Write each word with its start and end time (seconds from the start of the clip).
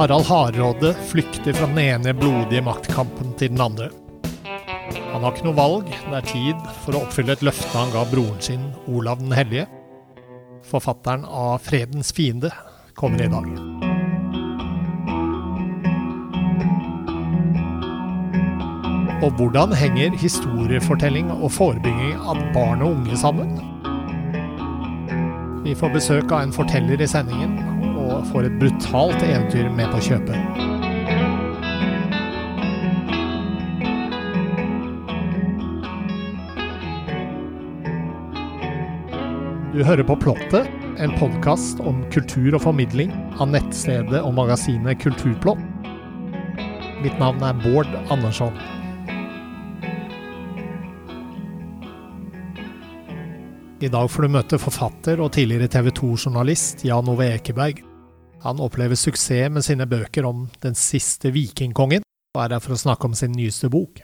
Harald 0.00 0.24
Hardråde 0.24 0.94
flykter 0.94 1.52
fra 1.52 1.66
den 1.66 1.78
ene 1.78 2.14
blodige 2.16 2.62
maktkampen 2.64 3.34
til 3.36 3.50
den 3.52 3.60
andre. 3.60 3.90
Han 5.12 5.20
har 5.20 5.34
ikke 5.34 5.44
noe 5.44 5.58
valg, 5.58 5.90
det 5.90 6.16
er 6.16 6.24
tid 6.30 6.62
for 6.86 6.96
å 6.96 7.02
oppfylle 7.04 7.34
et 7.36 7.42
løfte 7.44 7.74
han 7.76 7.92
ga 7.92 8.06
broren 8.08 8.38
sin, 8.40 8.62
Olav 8.88 9.20
den 9.20 9.34
hellige. 9.36 9.66
Forfatteren 10.64 11.26
av 11.28 11.60
'Fredens 11.60 12.14
fiende' 12.16 12.48
kommer 12.96 13.20
i 13.20 13.28
dag. 13.28 13.44
Og 19.20 19.30
hvordan 19.36 19.76
henger 19.76 20.16
historiefortelling 20.16 21.28
og 21.42 21.52
forebygging 21.52 22.16
av 22.24 22.40
barn 22.56 22.80
og 22.80 22.96
unge 22.96 23.20
sammen? 23.20 23.52
Vi 25.60 25.74
får 25.74 25.92
besøk 25.92 26.32
av 26.32 26.40
en 26.40 26.56
forteller 26.56 27.04
i 27.04 27.06
sendingen, 27.06 27.69
og 28.10 28.26
får 28.32 28.48
et 28.48 28.58
brutalt 28.60 29.22
eventyr 29.24 29.70
med 29.74 29.90
på 29.94 30.02
kjøpet. 30.10 30.68
Du 39.70 39.84
hører 39.86 40.02
på 40.04 40.16
Plottet, 40.18 40.66
en 41.00 41.12
podkast 41.16 41.78
om 41.86 42.02
kultur 42.12 42.52
og 42.58 42.64
formidling 42.66 43.14
av 43.40 43.48
nettstedet 43.52 44.18
og 44.20 44.34
magasinet 44.36 44.98
Kulturplott. 45.00 45.62
Mitt 47.00 47.16
navn 47.22 47.40
er 47.46 47.56
Bård 47.62 47.88
Andersson. 48.12 48.52
I 53.80 53.88
dag 53.88 54.10
får 54.12 54.26
du 54.26 54.34
møte 54.34 54.58
forfatter 54.60 55.22
og 55.24 55.32
tidligere 55.38 55.70
TV 55.72 55.88
2-journalist 55.96 56.84
Jan 56.84 57.08
Ove 57.08 57.30
Ekeberg. 57.38 57.80
Han 58.42 58.60
opplever 58.60 58.96
suksess 58.96 59.50
med 59.52 59.64
sine 59.64 59.86
bøker 59.86 60.24
om 60.24 60.46
den 60.62 60.74
siste 60.78 61.32
vikingkongen, 61.34 62.04
og 62.36 62.44
er 62.44 62.56
her 62.56 62.62
for 62.64 62.76
å 62.76 62.80
snakke 62.80 63.10
om 63.10 63.16
sin 63.18 63.34
nyeste 63.36 63.68
bok. 63.72 64.00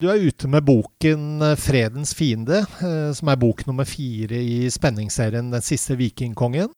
Du 0.00 0.06
er 0.08 0.22
ute 0.24 0.48
med 0.48 0.64
boken 0.64 1.42
'Fredens 1.60 2.14
fiende', 2.16 2.64
eh, 2.80 3.12
som 3.12 3.28
er 3.28 3.36
bok 3.36 3.66
nummer 3.66 3.84
fire 3.84 4.38
i 4.40 4.70
spenningsserien 4.70 5.50
'Den 5.50 5.60
siste 5.60 5.96
vikingkongen'. 5.96 6.72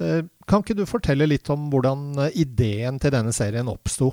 Eh, 0.00 0.22
kan 0.46 0.62
ikke 0.62 0.76
du 0.76 0.86
fortelle 0.86 1.26
litt 1.26 1.50
om 1.50 1.68
hvordan 1.70 2.18
eh, 2.18 2.30
ideen 2.36 3.00
til 3.00 3.10
denne 3.10 3.32
serien 3.32 3.66
oppsto? 3.66 4.12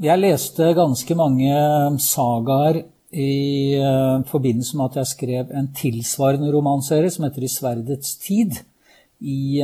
Jeg 0.00 0.18
leste 0.20 0.74
ganske 0.74 1.14
mange 1.16 1.52
sagaer 1.98 2.84
i 3.12 3.76
forbindelse 4.28 4.76
med 4.76 4.90
at 4.90 4.96
jeg 4.96 5.06
skrev 5.06 5.50
en 5.56 5.72
tilsvarende 5.72 6.52
romanserie 6.52 7.10
som 7.10 7.24
heter 7.24 7.42
'I 7.42 7.48
sverdets 7.48 8.16
tid'. 8.20 8.60
I 9.20 9.60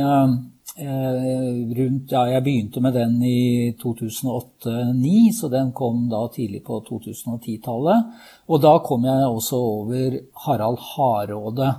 Eh, 0.77 1.73
rundt, 1.73 2.11
ja, 2.11 2.27
jeg 2.29 2.43
begynte 2.45 2.81
med 2.85 2.93
den 2.93 3.15
i 3.25 3.73
2008-2009, 3.81 5.31
så 5.33 5.49
den 5.49 5.71
kom 5.73 6.03
da 6.11 6.19
tidlig 6.29 6.61
på 6.67 6.77
2010-tallet. 6.85 8.11
Og 8.45 8.61
da 8.61 8.75
kom 8.85 9.07
jeg 9.07 9.25
også 9.25 9.57
over 9.57 10.19
Harald 10.43 10.77
Hardråde, 10.91 11.71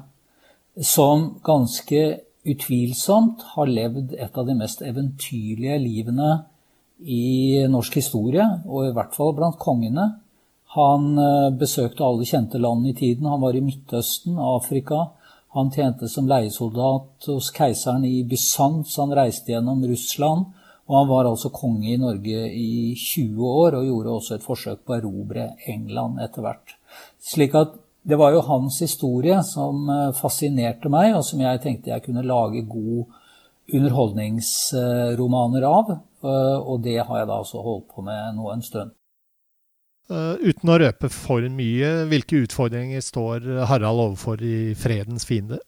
som 0.82 1.28
ganske 1.46 2.02
utvilsomt 2.48 3.44
har 3.54 3.70
levd 3.70 4.16
et 4.18 4.34
av 4.34 4.48
de 4.48 4.56
mest 4.58 4.82
eventyrlige 4.82 5.78
livene 5.84 6.32
i 6.98 7.62
norsk 7.70 8.00
historie, 8.00 8.46
og 8.66 8.88
i 8.88 8.94
hvert 8.96 9.14
fall 9.14 9.30
blant 9.36 9.60
kongene. 9.62 10.08
Han 10.74 11.12
eh, 11.22 11.52
besøkte 11.54 12.02
alle 12.02 12.26
kjente 12.26 12.58
land 12.58 12.90
i 12.90 12.96
tiden. 12.98 13.30
Han 13.30 13.46
var 13.46 13.54
i 13.54 13.62
Midtøsten, 13.62 14.42
Afrika, 14.42 15.12
han 15.56 15.70
tjente 15.72 16.08
som 16.12 16.28
leiesoldat 16.28 17.26
hos 17.30 17.50
keiseren 17.56 18.04
i 18.04 18.24
Bysants. 18.28 18.96
Han 19.00 19.14
reiste 19.16 19.52
gjennom 19.54 19.84
Russland. 19.88 20.46
Og 20.88 20.96
han 20.96 21.08
var 21.10 21.28
altså 21.28 21.50
konge 21.52 21.90
i 21.92 22.00
Norge 22.00 22.46
i 22.48 22.94
20 22.96 23.44
år, 23.44 23.74
og 23.76 23.84
gjorde 23.84 24.14
også 24.14 24.34
et 24.38 24.44
forsøk 24.44 24.78
på 24.84 24.94
å 24.94 24.96
erobre 24.96 25.50
England 25.68 26.20
etter 26.24 26.40
hvert. 26.44 26.68
Slik 27.20 27.52
at 27.60 27.76
det 28.08 28.16
var 28.16 28.32
jo 28.32 28.40
hans 28.46 28.78
historie 28.80 29.42
som 29.44 29.90
eh, 29.92 30.16
fascinerte 30.16 30.88
meg, 30.92 31.12
og 31.18 31.24
som 31.28 31.40
jeg 31.44 31.60
tenkte 31.60 31.92
jeg 31.92 32.04
kunne 32.06 32.24
lage 32.24 32.64
gode 32.70 33.04
underholdningsromaner 33.68 35.62
av. 35.68 35.90
Eh, 36.24 36.58
og 36.58 36.80
det 36.86 36.96
har 37.02 37.16
jeg 37.20 37.28
da 37.28 37.36
også 37.42 37.60
holdt 37.66 37.88
på 37.92 38.00
med 38.06 38.20
nå 38.38 38.48
en 38.54 38.64
stund. 38.64 38.90
Uh, 40.08 40.40
uten 40.40 40.70
å 40.72 40.78
røpe 40.80 41.10
for 41.12 41.44
mye, 41.52 41.88
hvilke 42.08 42.38
utfordringer 42.46 43.02
står 43.04 43.44
Harald 43.68 44.00
overfor 44.06 44.40
i 44.40 44.72
fredens 44.72 45.28
fiende? 45.28 45.58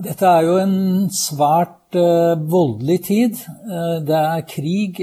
Dette 0.00 0.24
er 0.24 0.46
jo 0.46 0.54
en 0.56 1.10
svært 1.12 1.98
uh, 2.00 2.32
voldelig 2.32 2.96
tid. 3.10 3.42
Uh, 3.68 3.98
det 4.08 4.16
er 4.16 4.46
krig 4.48 5.02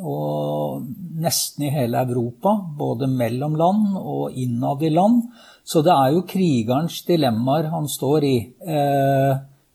og 0.00 0.86
nesten 1.20 1.68
i 1.68 1.74
hele 1.74 2.00
Europa, 2.06 2.54
både 2.78 3.10
mellom 3.12 3.60
land 3.60 4.00
og 4.00 4.32
innad 4.32 4.88
i 4.88 4.94
land. 4.96 5.20
Så 5.60 5.84
det 5.84 5.92
er 5.92 6.16
jo 6.16 6.24
krigerens 6.24 7.02
dilemmaer 7.04 7.68
han 7.70 7.84
står 7.86 8.24
i, 8.26 8.36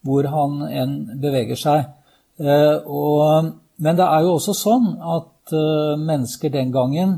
hvor 0.04 0.28
han 0.34 0.58
enn 0.68 0.98
beveger 1.22 1.56
seg. 1.56 1.86
Og, 2.44 3.54
men 3.80 3.96
det 4.02 4.04
er 4.04 4.26
jo 4.26 4.34
også 4.34 4.58
sånn 4.58 4.90
at 5.00 5.56
mennesker 6.02 6.52
den 6.52 6.74
gangen 6.76 7.16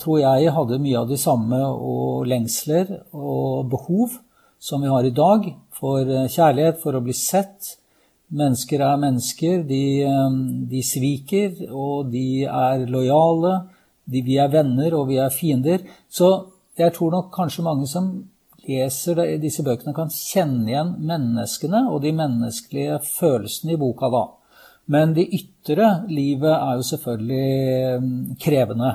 tror 0.00 0.20
jeg 0.22 0.52
hadde 0.56 0.78
mye 0.80 1.00
av 1.02 1.10
de 1.10 1.18
samme 1.20 1.58
og 1.60 2.28
lengsler 2.30 2.94
og 3.12 3.68
behov 3.72 4.14
som 4.58 4.82
vi 4.82 4.88
har 4.88 5.04
i 5.04 5.14
dag, 5.14 5.48
for 5.76 6.00
eh, 6.00 6.28
kjærlighet, 6.30 6.80
for 6.82 6.96
å 6.96 7.02
bli 7.04 7.14
sett. 7.16 7.76
Mennesker 8.36 8.82
er 8.82 9.00
mennesker. 9.00 9.64
De, 9.68 9.82
eh, 10.02 10.38
de 10.70 10.82
sviker, 10.84 11.66
og 11.70 12.10
de 12.12 12.44
er 12.44 12.86
lojale. 12.90 13.58
De, 14.06 14.22
vi 14.26 14.38
er 14.42 14.52
venner, 14.52 14.96
og 14.98 15.10
vi 15.10 15.20
er 15.22 15.34
fiender. 15.34 15.84
Så 16.08 16.30
jeg 16.78 16.94
tror 16.96 17.14
nok 17.14 17.30
kanskje 17.34 17.66
mange 17.66 17.88
som 17.90 18.10
leser 18.66 19.36
disse 19.38 19.62
bøkene, 19.62 19.94
kan 19.94 20.10
kjenne 20.10 20.66
igjen 20.72 20.96
menneskene 21.06 21.84
og 21.92 22.00
de 22.02 22.10
menneskelige 22.16 22.98
følelsene 23.06 23.76
i 23.76 23.78
boka 23.78 24.10
da. 24.10 24.24
Men 24.90 25.14
det 25.14 25.28
ytre 25.34 25.92
livet 26.10 26.50
er 26.50 26.78
jo 26.78 26.86
selvfølgelig 26.86 28.36
krevende. 28.42 28.90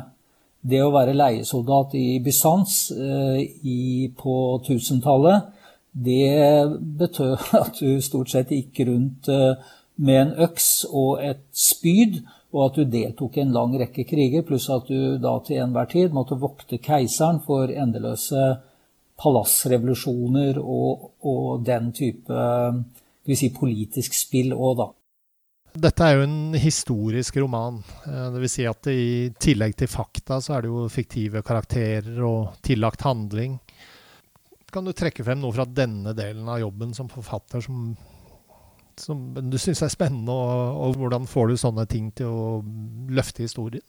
Det 0.61 0.81
å 0.83 0.91
være 0.93 1.17
leiesoldat 1.17 1.95
i 1.97 2.19
Bysants 2.21 2.91
eh, 2.93 4.09
på 4.17 4.35
1000-tallet, 4.61 5.47
det 5.91 6.67
betød 6.99 7.47
at 7.63 7.79
du 7.81 8.01
stort 8.03 8.29
sett 8.31 8.53
gikk 8.53 8.83
rundt 8.91 9.29
eh, 9.31 9.55
med 10.01 10.21
en 10.21 10.35
øks 10.45 10.69
og 10.87 11.23
et 11.25 11.43
spyd, 11.55 12.21
og 12.51 12.65
at 12.65 12.77
du 12.77 12.93
deltok 12.93 13.37
i 13.37 13.45
en 13.45 13.53
lang 13.55 13.73
rekke 13.79 14.05
kriger, 14.07 14.43
pluss 14.45 14.67
at 14.73 14.89
du 14.91 15.17
da 15.23 15.37
til 15.45 15.61
enhver 15.63 15.87
tid 15.91 16.13
måtte 16.13 16.39
vokte 16.39 16.81
keiseren 16.83 17.39
for 17.45 17.71
endeløse 17.71 18.47
palassrevolusjoner 19.21 20.59
og, 20.61 21.11
og 21.27 21.63
den 21.65 21.91
type 21.95 22.41
si, 23.37 23.51
politisk 23.55 24.17
spill 24.17 24.53
òg, 24.55 24.73
da. 24.81 24.89
Dette 25.71 26.03
er 26.03 26.17
jo 26.17 26.23
en 26.25 26.55
historisk 26.59 27.37
roman. 27.39 27.77
Dvs. 28.03 28.31
det 28.33 28.41
vil 28.43 28.51
si 28.51 28.65
at 28.67 28.89
i 28.91 29.03
tillegg 29.39 29.77
til 29.79 29.91
fakta, 29.91 30.41
så 30.43 30.57
er 30.57 30.65
det 30.65 30.71
jo 30.71 30.87
fiktive 30.91 31.43
karakterer 31.47 32.19
og 32.27 32.57
tillagt 32.65 33.05
handling. 33.07 33.55
Kan 34.71 34.87
du 34.87 34.91
trekke 34.95 35.23
frem 35.23 35.39
noe 35.39 35.55
fra 35.55 35.67
denne 35.67 36.13
delen 36.15 36.47
av 36.47 36.59
jobben 36.61 36.93
som 36.95 37.09
forfatter 37.11 37.63
som, 37.63 37.93
som 38.99 39.23
du 39.35 39.57
syns 39.59 39.83
er 39.83 39.91
spennende, 39.91 40.31
og, 40.31 40.81
og, 40.85 40.97
hvordan 40.99 41.27
får 41.27 41.51
du 41.51 41.59
sånne 41.59 41.87
ting 41.91 42.11
til 42.15 42.31
å 42.31 42.49
løfte 43.11 43.43
historien? 43.43 43.83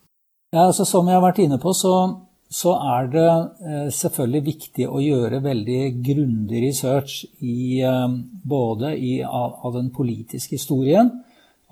Ja, 0.52 0.66
altså 0.68 0.84
Som 0.86 1.08
jeg 1.08 1.16
har 1.16 1.24
vært 1.24 1.42
inne 1.42 1.58
på, 1.62 1.72
så, 1.74 1.94
så 2.50 2.74
er 2.94 3.10
det 3.10 3.28
eh, 3.30 3.90
selvfølgelig 3.94 4.42
viktig 4.50 4.88
å 4.90 5.02
gjøre 5.02 5.42
veldig 5.42 5.82
grundig 6.04 6.64
research 6.66 7.22
i, 7.40 7.80
eh, 7.86 8.16
både 8.44 8.94
i, 8.98 9.14
av, 9.22 9.58
av 9.62 9.78
den 9.78 9.90
politiske 9.94 10.58
historien, 10.58 11.10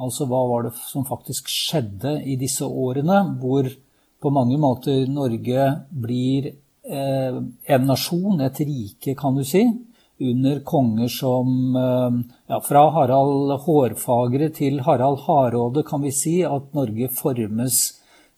Altså 0.00 0.26
hva 0.28 0.40
var 0.48 0.66
det 0.66 0.74
som 0.88 1.04
faktisk 1.08 1.50
skjedde 1.52 2.18
i 2.24 2.38
disse 2.40 2.64
årene, 2.64 3.20
hvor 3.40 3.68
på 4.20 4.32
mange 4.32 4.56
måter 4.60 5.06
Norge 5.08 5.68
blir 5.90 6.50
eh, 6.50 7.38
en 7.74 7.86
nasjon, 7.88 8.40
et 8.44 8.60
rike, 8.64 9.14
kan 9.16 9.36
du 9.36 9.44
si, 9.44 9.64
under 10.20 10.60
konger 10.64 11.08
som 11.08 11.76
eh, 11.76 12.18
ja, 12.52 12.58
Fra 12.64 12.82
Harald 12.96 13.54
Hårfagre 13.64 14.50
til 14.56 14.82
Harald 14.84 15.22
Hardråde 15.24 15.84
kan 15.88 16.04
vi 16.04 16.12
si 16.12 16.40
at 16.44 16.74
Norge 16.76 17.08
formes 17.16 17.80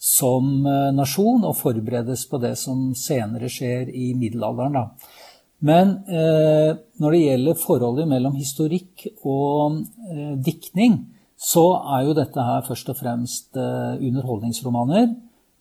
som 0.02 0.66
eh, 0.66 0.90
nasjon 0.94 1.44
og 1.46 1.58
forberedes 1.58 2.26
på 2.30 2.38
det 2.42 2.56
som 2.58 2.90
senere 2.98 3.50
skjer 3.50 3.90
i 3.90 4.12
middelalderen. 4.18 4.78
Da. 4.78 5.18
Men 5.62 5.96
eh, 6.10 6.74
når 6.98 7.14
det 7.14 7.22
gjelder 7.22 7.60
forholdet 7.62 8.08
mellom 8.10 8.34
historikk 8.34 9.06
og 9.22 9.82
eh, 10.10 10.32
diktning, 10.42 10.98
så 11.42 11.64
er 11.96 12.06
jo 12.06 12.14
dette 12.16 12.46
her 12.46 12.62
først 12.66 12.92
og 12.92 12.98
fremst 13.00 13.58
eh, 13.58 13.98
underholdningsromaner. 13.98 15.08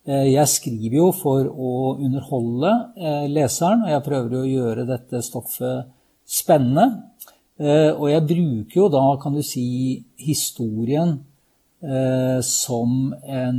Eh, 0.06 0.28
jeg 0.30 0.50
skriver 0.50 0.98
jo 1.00 1.08
for 1.16 1.48
å 1.50 1.72
underholde 1.96 2.70
eh, 2.96 3.26
leseren, 3.32 3.82
og 3.86 3.90
jeg 3.90 4.04
prøver 4.06 4.36
å 4.38 4.46
gjøre 4.46 4.86
dette 4.88 5.22
stoffet 5.26 5.90
spennende. 6.22 7.08
Og 7.62 8.08
jeg 8.08 8.24
bruker 8.26 8.74
jo 8.74 8.86
da, 8.90 9.02
kan 9.22 9.36
du 9.36 9.42
si, 9.46 10.02
historien 10.18 11.12
som 12.42 13.12
en, 13.22 13.58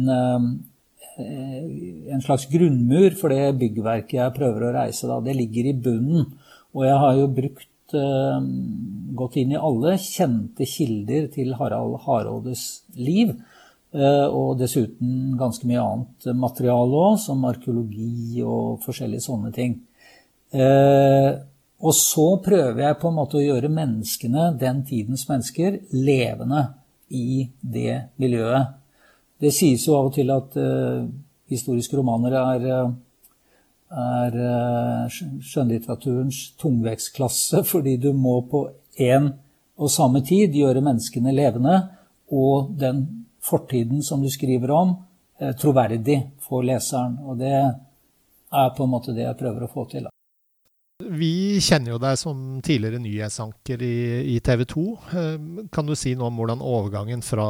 en 1.22 2.24
slags 2.26 2.50
grunnmur 2.52 3.16
for 3.16 3.32
det 3.32 3.54
byggverket 3.62 4.18
jeg 4.18 4.36
prøver 4.36 4.66
å 4.66 4.74
reise. 4.76 5.08
Da. 5.08 5.22
Det 5.24 5.38
ligger 5.38 5.70
i 5.70 5.76
bunnen. 5.86 6.26
Og 6.74 6.84
jeg 6.84 7.00
har 7.00 7.22
jo 7.22 7.30
brukt 7.38 7.70
gått 7.94 9.36
inn 9.42 9.54
i 9.54 9.60
alle 9.60 9.98
kjente 10.02 10.66
kilder 10.68 11.28
til 11.34 11.54
Harald 11.60 12.00
Hardrådes 12.06 12.64
liv. 12.98 13.36
Eh, 13.94 14.26
og 14.26 14.58
dessuten 14.58 15.36
ganske 15.38 15.68
mye 15.70 15.82
annet 15.82 16.30
materiale 16.34 17.02
òg, 17.12 17.18
som 17.22 17.44
arkeologi 17.46 18.42
og 18.42 18.80
forskjellige 18.86 19.26
sånne 19.28 19.52
ting. 19.54 19.76
Eh, 20.50 21.30
og 21.84 21.94
så 21.98 22.26
prøver 22.42 22.82
jeg 22.88 22.98
på 23.02 23.12
en 23.12 23.20
måte 23.20 23.38
å 23.38 23.44
gjøre 23.44 23.70
menneskene, 23.70 24.48
den 24.58 24.82
tidens 24.88 25.28
mennesker, 25.30 25.78
levende 25.94 26.64
i 27.14 27.44
det 27.62 28.00
miljøet. 28.22 28.80
Det 29.44 29.52
sies 29.54 29.86
jo 29.86 29.98
av 30.00 30.08
og 30.08 30.16
til 30.16 30.32
at 30.32 30.56
historiske 31.52 31.98
romaner 32.00 32.38
er, 32.40 32.68
er 33.94 34.36
uh, 34.40 35.12
skjønnlitteraturens 35.12 36.54
tungvektsklasse, 36.62 37.64
fordi 37.72 37.98
du 38.02 38.12
må 38.18 38.42
på 38.50 38.66
én 39.02 39.32
og 39.74 39.90
samme 39.90 40.22
tid 40.26 40.54
gjøre 40.54 40.84
menneskene 40.86 41.34
levende, 41.34 41.80
og 42.34 42.74
den 42.80 43.04
fortiden 43.44 44.04
som 44.06 44.22
du 44.22 44.30
skriver 44.32 44.72
om, 44.72 44.96
eh, 45.40 45.52
troverdig 45.58 46.20
for 46.42 46.64
leseren. 46.64 47.18
Og 47.26 47.38
det 47.42 47.54
er 47.54 48.70
på 48.78 48.86
en 48.86 48.94
måte 48.94 49.16
det 49.16 49.26
jeg 49.26 49.40
prøver 49.40 49.66
å 49.66 49.72
få 49.72 49.86
til. 49.92 50.08
Vi 51.04 51.60
kjenner 51.60 51.96
jo 51.96 52.02
deg 52.02 52.18
som 52.22 52.62
tidligere 52.64 53.02
nyhetsanker 53.02 53.82
i, 53.84 53.96
i 54.36 54.40
TV 54.40 54.64
2. 54.70 54.86
Eh, 55.20 55.48
kan 55.74 55.90
du 55.90 55.96
si 56.00 56.14
noe 56.16 56.30
om 56.32 56.38
hvordan 56.40 56.62
overgangen 56.64 57.26
fra 57.26 57.48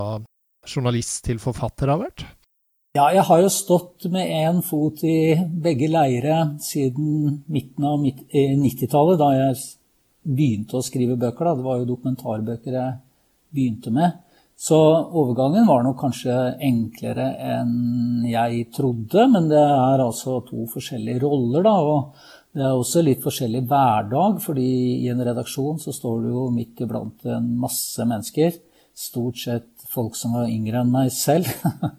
journalist 0.64 1.26
til 1.28 1.44
forfatter 1.44 1.92
har 1.92 2.02
vært? 2.02 2.26
Ja, 2.94 3.08
jeg 3.10 3.24
har 3.26 3.40
jo 3.42 3.48
stått 3.50 4.04
med 4.14 4.30
én 4.30 4.60
fot 4.62 5.00
i 5.10 5.34
begge 5.34 5.88
leire 5.90 6.36
siden 6.62 7.40
midten 7.50 7.88
av 7.90 8.04
90-tallet, 8.06 9.18
da 9.18 9.30
jeg 9.34 9.56
begynte 10.22 10.78
å 10.78 10.86
skrive 10.86 11.16
bøker. 11.18 11.48
Da. 11.48 11.56
Det 11.58 11.66
var 11.66 11.80
jo 11.80 11.88
dokumentarbøker 11.90 12.76
jeg 12.78 13.00
begynte 13.50 13.90
med. 13.96 14.20
Så 14.54 14.78
overgangen 15.10 15.66
var 15.66 15.82
nok 15.82 15.98
kanskje 16.04 16.38
enklere 16.70 17.32
enn 17.56 18.28
jeg 18.30 18.68
trodde, 18.78 19.26
men 19.40 19.50
det 19.50 19.64
er 19.64 20.06
altså 20.06 20.44
to 20.46 20.70
forskjellige 20.76 21.24
roller, 21.26 21.66
da. 21.66 21.74
Og 21.82 22.54
det 22.54 22.68
er 22.68 22.78
også 22.78 23.02
litt 23.02 23.26
forskjellig 23.26 23.64
hverdag, 23.74 24.38
fordi 24.46 24.70
i 25.00 25.10
en 25.10 25.26
redaksjon 25.32 25.82
så 25.82 25.98
står 25.98 26.28
du 26.28 26.30
jo 26.36 26.46
midt 26.54 26.86
iblant 26.86 27.26
en 27.26 27.56
masse 27.66 28.06
mennesker. 28.06 28.54
Stort 28.94 29.42
sett 29.42 29.73
folk 29.94 30.18
som 30.18 30.34
var 30.38 30.52
yngre 30.52 30.82
enn 30.82 30.94
meg 30.94 31.12
selv. 31.14 31.50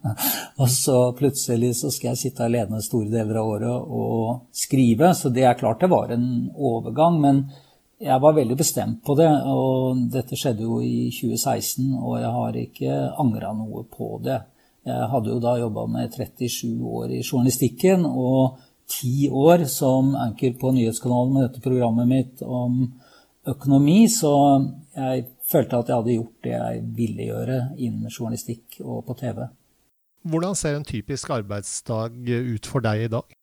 og 0.61 0.70
så 0.70 0.99
plutselig 1.19 1.75
så 1.81 1.93
skal 1.94 2.12
jeg 2.12 2.23
sitte 2.25 2.46
alene 2.46 2.82
store 2.82 3.12
deler 3.12 3.38
av 3.41 3.52
året 3.56 3.93
og 4.00 4.49
skrive. 4.55 5.12
Så 5.14 5.31
det 5.35 5.46
er 5.46 5.58
klart 5.58 5.82
det 5.85 5.93
var 5.93 6.14
en 6.14 6.50
overgang. 6.55 7.20
men 7.23 7.46
jeg 8.05 8.20
var 8.20 8.35
veldig 8.37 8.56
bestemt 8.58 9.05
på 9.06 9.14
det, 9.17 9.31
og 9.49 10.00
dette 10.12 10.37
skjedde 10.37 10.67
jo 10.67 10.81
i 10.82 11.08
2016, 11.14 11.94
og 11.94 12.19
jeg 12.19 12.32
har 12.37 12.58
ikke 12.58 12.96
angra 13.23 13.52
noe 13.56 13.85
på 13.88 14.19
det. 14.25 14.40
Jeg 14.85 15.08
hadde 15.12 15.31
jo 15.32 15.40
da 15.40 15.55
jobba 15.56 15.87
med 15.88 16.12
37 16.12 16.82
år 16.85 17.14
i 17.14 17.23
journalistikken 17.23 18.05
og 18.05 18.58
10 18.90 19.31
år 19.31 19.64
som 19.70 20.12
anker 20.20 20.58
på 20.61 20.75
nyhetskanalen 20.76 21.32
med 21.32 21.47
dette 21.47 21.62
programmet 21.64 22.11
mitt 22.11 22.43
om 22.44 22.82
økonomi, 23.49 24.05
så 24.12 24.35
jeg 24.97 25.25
følte 25.50 25.81
at 25.81 25.91
jeg 25.91 26.00
hadde 26.00 26.17
gjort 26.17 26.46
det 26.46 26.55
jeg 26.55 26.82
ville 26.96 27.29
gjøre 27.29 27.61
innen 27.76 28.11
journalistikk 28.11 28.81
og 28.85 29.05
på 29.08 29.17
TV. 29.20 29.44
Hvordan 30.25 30.56
ser 30.56 30.79
en 30.79 30.87
typisk 30.88 31.31
arbeidsdag 31.35 32.14
ut 32.55 32.69
for 32.69 32.85
deg 32.85 33.06
i 33.06 33.11
dag? 33.12 33.35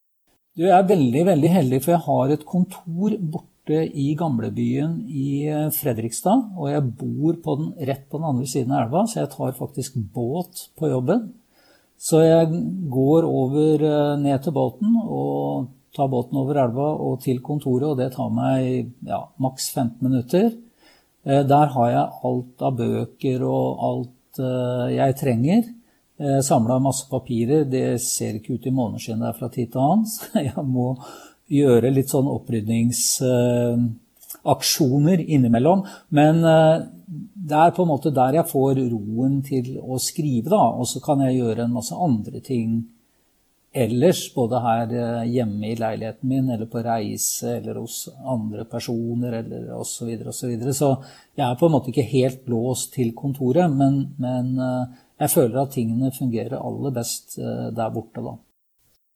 Du, 0.57 0.65
jeg 0.65 0.75
er 0.75 0.87
veldig 0.87 1.25
veldig 1.27 1.51
heldig, 1.53 1.79
for 1.83 1.93
jeg 1.93 2.05
har 2.07 2.31
et 2.33 2.47
kontor 2.47 3.13
borte 3.33 3.83
i 3.95 4.07
gamlebyen 4.19 4.97
i 5.07 5.27
eh, 5.47 5.67
Fredrikstad. 5.71 6.49
Og 6.57 6.71
jeg 6.71 6.87
bor 6.99 7.37
på 7.45 7.55
den, 7.59 7.69
rett 7.87 8.07
på 8.09 8.19
den 8.19 8.27
andre 8.31 8.49
siden 8.49 8.73
av 8.73 8.87
elva, 8.87 9.05
så 9.07 9.21
jeg 9.21 9.31
tar 9.35 9.53
faktisk 9.59 9.99
båt 10.15 10.65
på 10.79 10.89
jobben. 10.91 11.29
Så 12.01 12.23
jeg 12.25 12.49
går 12.91 13.29
over 13.29 13.85
eh, 13.85 14.17
ned 14.19 14.41
til 14.43 14.57
båten 14.57 14.97
og 15.05 15.69
tar 15.95 16.09
båten 16.11 16.41
over 16.41 16.57
elva 16.65 16.89
og 16.97 17.21
til 17.23 17.39
kontoret, 17.45 17.91
og 17.93 18.01
det 18.01 18.09
tar 18.17 18.33
meg 18.33 18.91
ja, 19.07 19.21
maks 19.43 19.69
15 19.75 20.01
minutter. 20.01 20.49
Eh, 21.25 21.43
der 21.47 21.75
har 21.75 21.91
jeg 21.91 22.25
alt 22.29 22.65
av 22.67 22.79
bøker 22.79 23.45
og 23.47 23.85
alt 23.89 24.17
jeg 24.41 25.15
trenger. 25.19 25.65
Samla 26.45 26.77
masse 26.79 27.03
papirer. 27.11 27.65
Det 27.67 27.99
ser 27.99 28.37
ikke 28.37 28.55
ut 28.55 28.67
i 28.69 28.71
måneskinnet 28.71 29.25
der 29.25 29.35
fra 29.35 29.49
tid 29.51 29.73
til 29.73 29.81
annen. 29.83 30.05
Så 30.07 30.39
jeg 30.39 30.63
må 30.63 30.93
gjøre 31.51 31.91
litt 31.93 32.09
sånn 32.11 32.27
opprydningsaksjoner 32.31 35.23
innimellom. 35.25 35.85
Men 36.15 36.43
eh, 36.47 36.77
det 37.35 37.57
er 37.57 37.71
på 37.75 37.83
en 37.83 37.91
måte 37.91 38.15
der 38.15 38.33
jeg 38.39 38.51
får 38.51 38.73
roen 38.93 39.33
til 39.45 39.77
å 39.81 39.97
skrive, 40.01 40.49
da. 40.53 40.65
Og 40.77 40.85
så 40.89 40.99
kan 41.03 41.19
jeg 41.25 41.37
gjøre 41.41 41.61
en 41.65 41.75
masse 41.75 41.95
andre 41.95 42.39
ting 42.45 42.69
ellers, 43.73 44.25
både 44.35 44.59
her 44.63 44.93
eh, 44.99 45.31
hjemme 45.31 45.71
i 45.71 45.77
leiligheten 45.79 46.29
min, 46.29 46.49
eller 46.51 46.69
på 46.71 46.83
reise, 46.85 47.57
eller 47.57 47.79
hos 47.79 48.03
andre 48.27 48.65
personer, 48.69 49.39
eller 49.41 49.71
osv. 49.77 50.11
Og 50.25 50.35
så, 50.35 50.49
videre. 50.49 50.73
så 50.75 50.93
jeg 51.37 51.45
er 51.47 51.57
på 51.59 51.69
en 51.69 51.75
måte 51.77 51.93
ikke 51.93 52.07
helt 52.11 52.47
låst 52.51 52.93
til 52.97 53.13
kontoret, 53.15 53.71
men, 53.71 54.03
men 54.19 54.53
eh, 54.59 55.01
jeg 55.21 55.35
føler 55.35 55.61
at 55.61 55.75
tingene 55.75 56.13
fungerer 56.15 56.57
aller 56.59 56.95
best 56.95 57.37
der 57.37 57.91
borte, 57.93 58.23
da. 58.25 58.39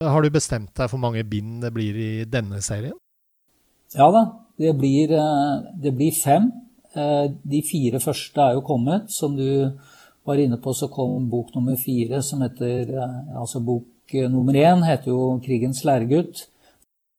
Har 0.04 0.22
du 0.22 0.30
bestemt 0.30 0.74
deg 0.75 0.90
for 0.92 1.00
mange 1.00 1.24
bind 1.24 1.63
det 1.63 1.72
blir 1.74 1.96
i 1.96 2.12
denne 2.28 2.60
serien? 2.62 2.98
Ja 3.96 4.10
da, 4.12 4.25
det 4.60 4.74
blir, 4.75 5.12
eh, 5.12 5.72
det 5.81 5.92
blir, 5.96 6.12
fem. 6.12 6.52
Eh, 6.94 7.31
de 7.44 7.62
fire 7.63 8.00
første 8.00 8.42
er 8.42 8.54
jo 8.54 8.62
kommet. 8.62 9.12
Som 9.12 9.36
du 9.36 9.72
var 10.25 10.36
inne 10.36 10.57
på, 10.57 10.74
så 10.74 10.88
kom 10.92 11.30
bok 11.30 11.54
nummer 11.56 11.75
fire, 11.80 12.22
som 12.22 12.42
heter 12.42 12.92
eh, 12.92 13.38
Altså 13.40 13.60
bok 13.63 13.88
nummer 14.13 14.54
én 14.54 14.84
heter 14.84 15.12
jo 15.12 15.40
'Krigens 15.40 15.83
læregutt'. 15.83 16.47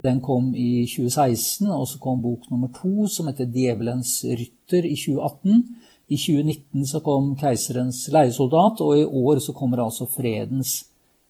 Den 0.02 0.21
kom 0.21 0.55
i 0.55 0.87
2016, 0.87 1.66
og 1.71 1.87
så 1.88 1.99
kom 1.99 2.23
bok 2.23 2.50
nummer 2.50 2.69
to, 2.69 3.07
som 3.07 3.26
heter 3.26 3.47
'Djevelens 3.47 4.25
rytter', 4.25 4.85
i 4.85 4.97
2018. 4.97 5.76
I 6.09 6.16
2019 6.16 6.87
så 6.87 7.00
kom 7.00 7.37
'Keiserens 7.37 8.09
leiesoldat', 8.09 8.81
og 8.81 8.99
i 8.99 9.05
år 9.05 9.38
så 9.38 9.52
kommer 9.52 9.85
altså 9.85 10.07
'Fredens 10.07 10.87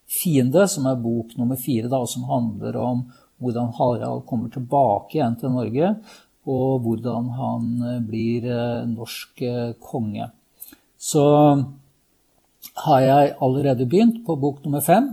fiende', 0.07 0.67
som 0.67 0.85
er 0.85 0.95
bok 0.95 1.37
nummer 1.37 1.55
fire, 1.65 1.89
da, 1.89 2.05
som 2.05 2.23
handler 2.23 2.75
om 2.75 3.11
hvordan 3.37 3.73
Harald 3.77 4.25
kommer 4.27 4.49
tilbake 4.49 5.17
igjen 5.17 5.35
til 5.39 5.49
Norge, 5.49 5.95
og 6.47 6.79
hvordan 6.79 7.29
han 7.37 7.63
eh, 7.83 8.01
blir 8.07 8.45
eh, 8.45 8.87
norsk 8.87 9.41
eh, 9.41 9.73
konge. 9.81 10.29
Så 10.97 11.23
har 12.85 12.99
jeg 12.99 13.35
allerede 13.41 13.85
begynt 13.85 14.25
på 14.25 14.35
bok 14.35 14.63
nummer 14.65 14.81
fem, 14.81 15.09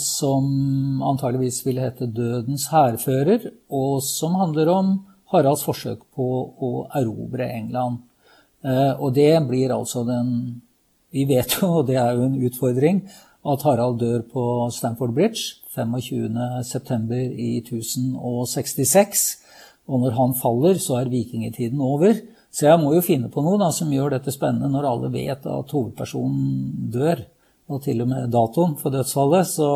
som 0.00 1.02
antageligvis 1.02 1.60
vil 1.66 1.78
hete 1.78 2.06
'Dødens 2.10 2.66
hærfører', 2.72 3.50
og 3.70 4.02
som 4.02 4.34
handler 4.34 4.68
om 4.68 4.88
Haralds 5.30 5.64
forsøk 5.64 6.00
på 6.16 6.26
å 6.58 6.86
erobre 6.94 7.46
England. 7.54 7.98
Og 8.98 9.14
det 9.14 9.46
blir 9.48 9.74
altså 9.74 10.04
den 10.04 10.62
Vi 11.14 11.24
vet 11.30 11.62
jo, 11.62 11.68
og 11.78 11.86
det 11.86 11.94
er 11.94 12.16
jo 12.16 12.24
en 12.26 12.42
utfordring, 12.42 12.96
at 13.46 13.62
Harald 13.62 14.00
dør 14.00 14.22
på 14.32 14.70
Stamford 14.74 15.14
Bridge 15.14 15.60
25.9. 15.76 17.14
i 17.38 17.60
1066. 17.60 19.38
Og 19.86 20.00
når 20.00 20.16
han 20.16 20.34
faller, 20.34 20.74
så 20.80 20.98
er 20.98 21.12
vikingtiden 21.12 21.80
over. 21.80 22.16
Så 22.50 22.66
jeg 22.66 22.80
må 22.80 22.94
jo 22.94 23.04
finne 23.04 23.30
på 23.30 23.42
noe 23.44 23.58
da, 23.60 23.68
som 23.74 23.92
gjør 23.92 24.16
dette 24.16 24.32
spennende, 24.32 24.70
når 24.72 24.88
alle 24.90 25.12
vet 25.12 25.46
at 25.46 25.74
hovedpersonen 25.74 26.90
dør. 26.94 27.24
Og 27.72 27.80
til 27.84 28.02
og 28.04 28.10
med 28.10 28.28
datoen 28.32 28.76
for 28.80 28.92
dødsfallet. 28.92 29.48
Så 29.48 29.68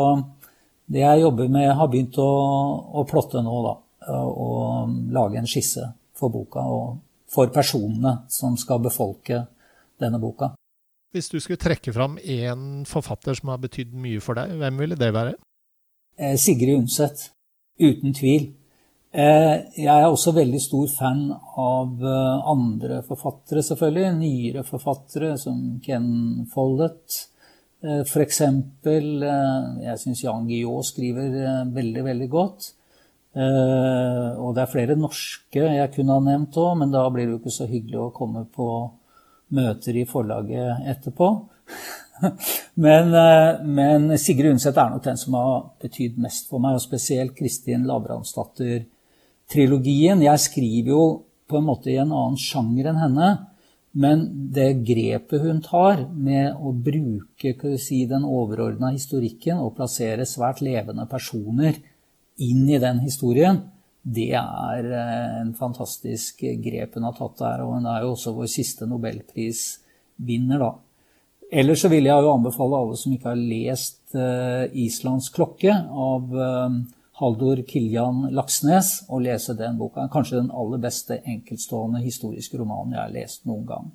det 0.88 1.04
jeg 1.04 1.22
jobber 1.24 1.48
med, 1.52 1.70
har 1.76 1.88
begynt 1.88 2.18
å, 2.20 2.30
å 3.00 3.04
plotte 3.08 3.42
nå, 3.44 3.58
da. 3.64 3.74
Og 4.28 5.12
lage 5.12 5.40
en 5.40 5.48
skisse 5.48 5.84
for 6.16 6.32
boka, 6.32 6.62
og 6.64 6.98
for 7.28 7.50
personene 7.52 8.22
som 8.32 8.56
skal 8.60 8.80
befolke 8.84 9.42
denne 10.00 10.20
boka. 10.22 10.52
Hvis 11.12 11.30
du 11.32 11.38
skulle 11.40 11.60
trekke 11.60 11.92
fram 11.92 12.18
én 12.20 12.84
forfatter 12.88 13.36
som 13.36 13.52
har 13.52 13.60
betydd 13.62 13.94
mye 13.96 14.20
for 14.20 14.36
deg, 14.38 14.56
hvem 14.60 14.80
ville 14.82 14.98
det 14.98 15.08
være? 15.16 15.34
Eh, 16.18 16.36
Sigrid 16.36 16.76
Undset. 16.76 17.30
Uten 17.80 18.14
tvil. 18.16 18.50
Eh, 19.12 19.54
jeg 19.78 19.88
er 19.88 20.04
også 20.04 20.34
veldig 20.36 20.60
stor 20.60 20.88
fan 20.92 21.22
av 21.32 22.02
eh, 22.04 22.50
andre 22.52 23.00
forfattere, 23.08 23.62
selvfølgelig. 23.64 24.10
Nyere 24.18 24.64
forfattere 24.68 25.32
som 25.40 25.78
Ken 25.84 26.10
Follett. 26.52 27.22
For 27.78 28.24
eksempel, 28.24 29.20
jeg 29.84 30.00
syns 30.00 30.24
Jan 30.24 30.48
Guillaud 30.48 30.82
skriver 30.82 31.68
veldig, 31.70 32.02
veldig 32.04 32.26
godt. 32.32 32.64
og 33.38 34.48
det 34.56 34.64
er 34.64 34.72
flere 34.72 34.96
norske 34.98 35.62
jeg 35.62 35.92
kunne 35.94 36.16
ha 36.16 36.24
nevnt 36.24 36.58
òg, 36.58 36.72
men 36.80 36.90
da 36.90 37.04
blir 37.14 37.28
det 37.28 37.36
jo 37.36 37.38
ikke 37.38 37.54
så 37.54 37.68
hyggelig 37.70 38.00
å 38.02 38.14
komme 38.16 38.42
på 38.50 38.66
møter 39.54 39.94
i 39.94 40.02
forlaget 40.10 40.90
etterpå. 40.90 41.28
men, 42.84 43.10
men, 43.62 44.18
Sigrid 44.18 44.50
Undset 44.56 44.76
er 44.76 44.90
nok 44.90 45.04
den 45.04 45.16
som 45.20 45.34
har 45.38 45.64
betydd 45.82 46.18
mest 46.22 46.48
for 46.50 46.58
meg, 46.64 46.74
og 46.76 46.82
spesielt 46.82 47.36
Kristin 47.38 47.86
Lavransdatter-trilogien. 47.88 50.22
Jeg 50.26 50.38
skriver 50.48 50.90
jo 50.96 51.02
på 51.48 51.56
en 51.60 51.68
måte 51.68 51.88
i 51.92 52.00
en 52.00 52.12
annen 52.12 52.38
sjanger 52.40 52.84
enn 52.90 53.02
henne. 53.04 53.28
Men 53.92 54.26
det 54.52 54.84
grepet 54.86 55.42
hun 55.42 55.62
tar 55.64 56.04
med 56.12 56.58
å 56.60 56.72
bruke 56.72 57.78
si, 57.80 58.04
den 58.06 58.26
overordna 58.28 58.92
historikken 58.92 59.62
og 59.62 59.74
plassere 59.78 60.26
svært 60.28 60.60
levende 60.64 61.06
personer 61.10 61.78
inn 62.44 62.68
i 62.68 62.78
den 62.78 63.00
historien, 63.02 63.62
det 64.08 64.30
er 64.38 64.90
eh, 64.92 65.38
en 65.40 65.54
fantastisk 65.58 66.44
grep 66.62 66.94
hun 66.96 67.08
har 67.08 67.16
tatt 67.16 67.40
der. 67.40 67.64
Og 67.64 67.78
hun 67.78 67.88
er 67.90 68.04
jo 68.04 68.12
også 68.14 68.34
vår 68.36 68.50
siste 68.52 68.86
nobelprisvinner, 68.88 70.62
da. 70.62 70.70
Ellers 71.48 71.80
så 71.80 71.88
vil 71.88 72.04
jeg 72.04 72.24
jo 72.24 72.34
anbefale 72.34 72.76
alle 72.76 72.96
som 73.00 73.12
ikke 73.14 73.30
har 73.30 73.40
lest 73.40 74.02
uh, 74.12 74.68
'Islands 74.68 75.30
klokke' 75.32 75.72
av 75.88 76.34
uh, 76.36 76.74
Haldor 77.18 77.62
Kiljan 77.66 78.28
Laksnes 78.30 79.08
å 79.10 79.18
lese 79.18 79.56
den 79.58 79.78
boka. 79.78 80.04
Kanskje 80.12 80.38
den 80.38 80.52
aller 80.54 80.78
beste 80.78 81.18
enkeltstående 81.18 81.98
historiske 82.04 82.60
romanen 82.60 82.94
jeg 82.94 83.02
har 83.02 83.16
lest 83.16 83.48
noen 83.48 83.64
gang. 83.66 83.88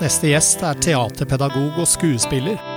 Neste 0.00 0.30
gjest 0.30 0.64
er 0.64 0.80
teaterpedagog 0.80 1.76
og 1.82 1.88
skuespiller. 1.90 2.75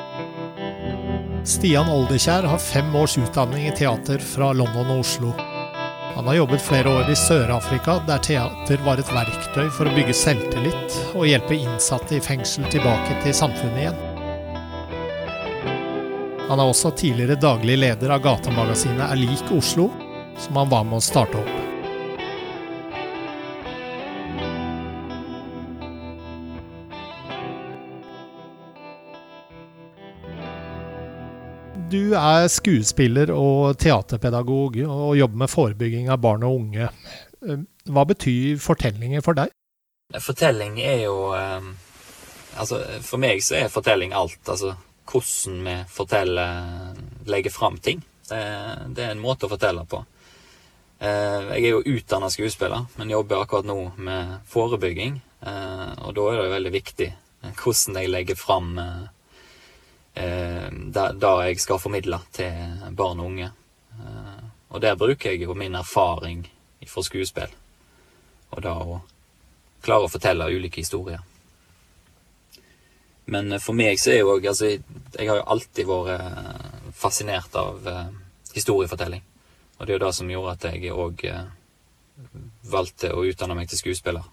Stian 1.50 1.90
Oldekjær 1.90 2.44
har 2.44 2.60
fem 2.62 2.96
års 2.96 3.18
utdanning 3.18 3.64
i 3.68 3.72
teater 3.74 4.22
fra 4.22 4.52
London 4.54 4.92
og 4.94 5.00
Oslo. 5.02 5.32
Han 6.14 6.28
har 6.30 6.36
jobbet 6.38 6.62
flere 6.62 6.92
år 6.94 7.10
i 7.10 7.16
Sør-Afrika, 7.18 7.96
der 8.06 8.22
teater 8.22 8.84
var 8.86 9.02
et 9.02 9.10
verktøy 9.10 9.72
for 9.74 9.90
å 9.90 9.94
bygge 9.96 10.14
selvtillit 10.14 10.98
og 11.16 11.26
hjelpe 11.26 11.58
innsatte 11.58 12.20
i 12.20 12.22
fengsel 12.22 12.70
tilbake 12.70 13.18
til 13.24 13.34
samfunnet 13.34 13.82
igjen. 13.82 13.98
Han 16.52 16.62
er 16.62 16.68
også 16.68 16.94
tidligere 17.02 17.40
daglig 17.42 17.80
leder 17.82 18.14
av 18.14 18.22
gatemagasinet 18.28 19.08
Er 19.10 19.18
lik 19.18 19.50
Oslo, 19.56 19.90
som 20.38 20.62
han 20.62 20.70
var 20.70 20.86
med 20.86 21.02
å 21.02 21.08
starte 21.10 21.42
opp. 21.42 21.59
Du 32.10 32.16
er 32.18 32.48
skuespiller 32.50 33.30
og 33.36 33.76
teaterpedagog 33.78 34.80
og 34.82 35.12
jobber 35.14 35.42
med 35.44 35.52
forebygging 35.52 36.08
av 36.10 36.18
barn 36.24 36.42
og 36.48 36.56
unge. 36.58 36.88
Eh, 37.46 37.60
hva 37.94 38.06
betyr 38.10 38.58
fortellinger 38.64 39.22
for 39.22 39.38
deg? 39.38 39.52
Fortelling 40.18 40.80
er 40.82 41.04
jo 41.04 41.18
eh, 41.38 41.68
Altså, 42.60 42.80
for 43.06 43.22
meg 43.22 43.44
så 43.46 43.60
er 43.60 43.70
fortelling 43.70 44.16
alt. 44.18 44.42
Altså 44.50 44.74
hvordan 45.10 45.60
vi 45.68 45.76
forteller, 45.94 46.98
legger 47.30 47.54
fram 47.54 47.78
ting. 47.78 48.02
Det, 48.26 48.42
det 48.98 49.06
er 49.06 49.14
en 49.14 49.22
måte 49.22 49.46
å 49.46 49.54
fortelle 49.54 49.86
på. 49.86 50.02
Eh, 50.98 51.54
jeg 51.54 51.62
er 51.62 51.70
jo 51.76 51.86
utdanna 51.94 52.32
skuespiller, 52.34 52.90
men 52.98 53.14
jobber 53.14 53.44
akkurat 53.44 53.70
nå 53.70 53.78
med 54.02 54.34
forebygging. 54.50 55.22
Og 55.46 56.18
da 56.18 56.26
er 56.26 56.42
det 56.42 56.50
jo 56.50 56.58
veldig 56.58 56.74
viktig 56.74 57.14
hvordan 57.62 58.02
jeg 58.02 58.12
legger 58.12 58.36
fram 58.36 58.74
det, 58.82 58.90
det 60.20 61.32
jeg 61.48 61.60
skal 61.64 61.80
formidle 61.80 62.20
til 62.36 62.92
barn 62.98 63.22
og 63.22 63.32
unge. 63.32 63.52
Eh, 64.00 64.44
og 64.70 64.82
der 64.82 64.98
bruker 65.00 65.32
jeg 65.32 65.44
jo 65.44 65.56
min 65.58 65.76
erfaring 65.76 66.44
fra 66.88 67.04
skuespill, 67.04 67.52
og 68.52 68.62
da 68.66 68.74
å 68.74 69.00
klare 69.84 70.08
å 70.08 70.12
fortelle 70.12 70.48
ulike 70.50 70.82
historier. 70.82 71.22
Men 73.30 73.60
for 73.62 73.78
meg 73.78 74.00
så 74.02 74.14
er 74.16 74.24
jo 74.24 74.40
altså, 74.40 74.72
Jeg 75.20 75.28
har 75.30 75.38
jo 75.38 75.46
alltid 75.54 75.86
vært 75.86 76.94
fascinert 76.98 77.54
av 77.56 77.86
historiefortelling. 78.56 79.22
Og 79.78 79.86
det 79.86 79.94
er 79.94 80.00
jo 80.00 80.06
det 80.06 80.16
som 80.18 80.32
gjorde 80.32 80.56
at 80.56 80.66
jeg 80.74 80.94
òg 80.94 81.22
valgte 82.72 83.14
å 83.14 83.28
utdanne 83.30 83.56
meg 83.56 83.70
til 83.70 83.84
skuespiller. 83.84 84.26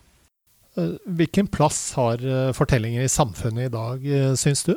Hvilken 1.04 1.48
plass 1.52 1.92
har 1.98 2.24
fortellinger 2.56 3.04
i 3.04 3.12
samfunnet 3.12 3.68
i 3.68 3.74
dag, 3.76 4.08
syns 4.40 4.64
du? 4.64 4.74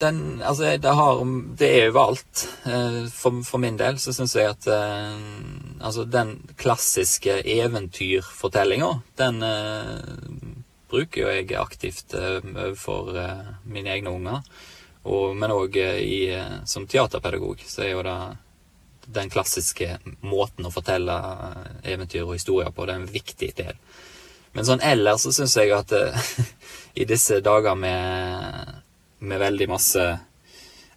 Den, 0.00 0.42
altså, 0.42 0.76
det, 0.76 0.92
har, 0.92 1.20
det 1.56 1.68
er 1.72 1.86
overalt. 1.88 2.42
Eh, 2.68 3.06
for, 3.08 3.40
for 3.48 3.62
min 3.62 3.78
del 3.80 3.96
så 3.96 4.12
syns 4.12 4.34
jeg 4.36 4.50
at 4.52 4.68
eh, 4.68 5.14
altså, 5.80 6.04
den 6.04 6.34
klassiske 6.60 7.38
eventyrfortellinga, 7.40 8.90
den 9.16 9.40
eh, 9.46 10.02
bruker 10.92 11.22
jo 11.22 11.32
jeg 11.32 11.56
aktivt 11.56 12.12
overfor 12.14 13.08
mine 13.64 13.96
egne 13.96 14.12
unger. 14.12 14.44
Og, 15.08 15.32
men 15.38 15.54
òg 15.54 15.80
som 16.68 16.84
teaterpedagog 16.90 17.64
så 17.64 17.86
er 17.86 17.92
jo 17.94 18.04
det 18.04 18.20
den 19.16 19.30
klassiske 19.30 19.96
måten 20.26 20.66
å 20.66 20.74
fortelle 20.74 21.14
eventyr 21.86 22.26
og 22.26 22.34
historier 22.34 22.72
på, 22.74 22.84
det 22.84 22.94
er 22.94 23.00
en 23.00 23.12
viktig 23.16 23.52
del. 23.58 23.76
Men 24.52 24.66
sånn 24.66 24.82
ellers 24.84 25.24
så 25.24 25.32
syns 25.32 25.56
jeg 25.56 25.72
at 25.72 25.94
i 27.00 27.06
disse 27.08 27.40
dager 27.44 27.78
med 27.78 28.82
med 29.18 29.40
veldig 29.40 29.68
masse 29.70 30.06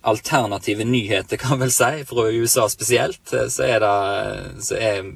alternative 0.02 0.86
nyheter, 0.88 1.38
kan 1.38 1.60
vel 1.60 1.72
si, 1.72 2.06
fra 2.08 2.30
USA 2.32 2.70
spesielt, 2.70 3.34
eh, 3.34 3.48
så 3.52 3.68
er 3.68 3.84
det, 3.84 4.64
så 4.64 4.80
er 4.80 5.12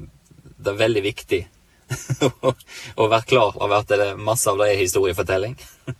det 0.63 0.75
veldig 0.79 1.03
viktig 1.03 1.41
å 3.01 3.07
være 3.07 3.27
klar 3.29 3.57
over 3.59 3.79
at 3.79 3.91
det 3.91 4.13
masse 4.19 4.49
av 4.49 4.59
det 4.61 4.73
er 4.73 4.83
historiefortelling. 4.83 5.57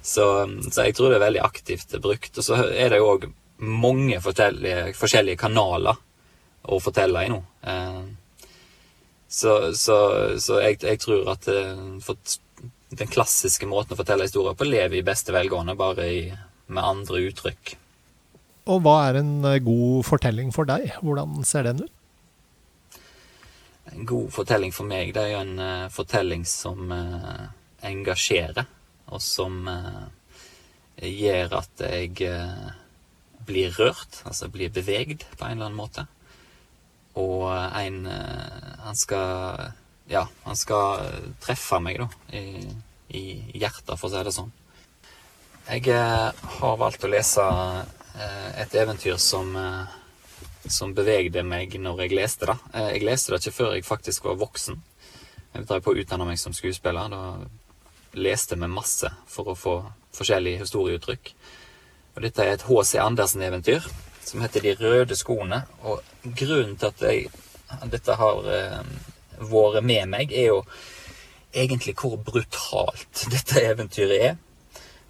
Så, 0.00 0.24
så, 0.72 0.86
jeg 0.86 0.94
tror 0.96 1.10
det 1.10 1.18
er 1.18 1.26
veldig 1.26 1.40
aktivt 1.44 1.90
brukt. 2.00 2.38
Og 2.40 2.44
så 2.44 2.56
er 2.72 2.88
det 2.88 3.02
jo 3.02 3.10
òg 3.10 3.26
mange 3.60 4.16
forskjellige, 4.24 5.36
kanaler 5.36 5.98
å 6.64 6.78
fortelle 6.80 7.26
i 7.26 7.28
nå. 7.28 7.36
Eh, 7.68 7.98
så, 9.28 9.58
så, 9.76 9.98
så 10.40 10.62
jeg, 10.64 10.80
jeg, 10.82 11.02
tror 11.04 11.28
at 11.34 11.50
eh, 11.52 12.00
den 12.90 13.10
klassiske 13.10 13.68
måten 13.70 13.94
å 13.94 14.00
fortelle 14.00 14.26
historier 14.26 14.56
på 14.58 14.66
lever 14.66 14.98
i 14.98 15.06
beste 15.06 15.34
velgående, 15.34 15.76
bare 15.78 16.08
i 16.10 16.22
med 16.70 16.86
andre 16.86 17.22
uttrykk. 17.28 17.74
Og 18.70 18.82
hva 18.84 18.96
er 19.08 19.20
en 19.20 19.32
eh, 19.48 19.62
god 19.64 20.04
fortelling 20.06 20.52
for 20.54 20.68
deg? 20.68 20.92
Hvordan 21.02 21.40
ser 21.48 21.66
den 21.66 21.84
ut? 21.86 21.96
En 23.90 24.06
god 24.06 24.28
fortelling 24.30 24.74
for 24.74 24.86
meg, 24.86 25.10
det 25.16 25.22
er 25.24 25.32
jo 25.32 25.40
en 25.40 25.56
uh, 25.58 25.90
fortelling 25.90 26.44
som 26.46 26.92
uh, 26.94 27.48
engasjerer, 27.82 28.68
og 29.10 29.22
som 29.24 29.64
uh, 29.66 30.06
gjør 31.02 31.56
at 31.58 31.82
jeg 31.82 32.30
blir 33.48 33.74
rørt, 33.74 34.20
altså 34.28 34.50
blir 34.52 34.70
bevegd 34.70 35.24
på 35.32 35.48
en 35.48 35.56
eller 35.56 35.70
annen 35.72 35.80
måte. 35.80 36.04
Og 37.18 37.48
en 37.50 38.04
Han 38.06 38.94
skal 38.94 39.72
Ja, 40.10 40.24
han 40.42 40.58
skal 40.58 41.04
treffe 41.38 41.78
meg, 41.78 42.00
da, 42.02 42.08
i, 42.34 42.66
i 43.14 43.22
hjertet, 43.60 43.94
for 43.94 44.08
å 44.08 44.10
si 44.10 44.24
det 44.26 44.34
sånn. 44.34 44.50
Jeg 45.70 45.86
eh, 45.94 46.46
har 46.58 46.78
valgt 46.80 47.04
å 47.06 47.10
lese 47.12 47.44
eh, 48.18 48.48
et 48.58 48.74
eventyr 48.74 49.20
som, 49.22 49.52
eh, 49.54 49.92
som 50.66 50.94
bevegde 50.96 51.44
meg 51.46 51.76
når 51.78 52.02
jeg 52.02 52.16
leste 52.18 52.48
det. 52.50 52.56
Jeg 52.74 53.04
leste 53.06 53.30
det 53.30 53.38
ikke 53.44 53.54
før 53.54 53.76
jeg 53.76 53.86
faktisk 53.86 54.26
var 54.26 54.40
voksen. 54.40 54.80
Jeg 55.54 55.68
drev 55.68 55.84
på 55.86 55.94
å 55.94 56.02
utdanne 56.02 56.26
meg 56.26 56.40
som 56.42 56.56
skuespiller. 56.58 57.14
Da 57.14 58.18
leste 58.18 58.58
vi 58.58 58.70
masse 58.72 59.12
for 59.30 59.52
å 59.52 59.58
få 59.58 59.76
forskjellige 60.18 60.64
historieuttrykk. 60.64 61.32
Og 62.16 62.22
dette 62.26 62.42
er 62.42 62.56
et 62.56 62.66
H.C. 62.66 62.98
Andersen-eventyr 62.98 63.86
som 64.26 64.42
heter 64.42 64.66
De 64.66 64.74
røde 64.80 65.14
skoene. 65.14 65.62
Og 65.86 66.02
grunnen 66.24 66.74
til 66.82 66.90
at 66.90 67.06
jeg, 67.06 67.30
dette 67.94 68.18
har 68.18 68.50
vært 69.40 69.84
med 69.86 70.08
meg, 70.12 70.32
er 70.32 70.50
jo 70.52 70.60
egentlig 71.52 71.96
hvor 71.98 72.16
brutalt 72.24 73.24
dette 73.32 73.64
eventyret 73.64 74.28
er. 74.30 74.38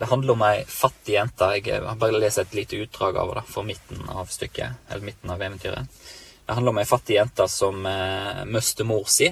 Det 0.01 0.09
handler 0.09 0.33
om 0.33 0.43
ei 0.47 0.63
fattig 0.65 1.19
jente. 1.19 1.51
Jeg 1.59 1.83
har 1.85 1.99
bare 2.01 2.17
lest 2.17 2.41
et 2.41 2.55
lite 2.57 2.79
utdrag 2.81 3.19
av 3.21 3.35
det 3.37 3.45
for 3.51 3.69
midten 3.69 4.07
av 4.09 4.31
stykket, 4.33 4.87
eller 4.89 5.05
midten 5.05 5.33
av 5.33 5.43
eventyret. 5.45 6.01
Det 6.47 6.57
handler 6.57 6.73
om 6.73 6.81
ei 6.81 6.89
fattig 6.89 7.19
jente 7.19 7.45
som 7.53 7.85
eh, 7.87 8.45
mister 8.49 8.89
mor 8.89 9.05
si. 9.13 9.29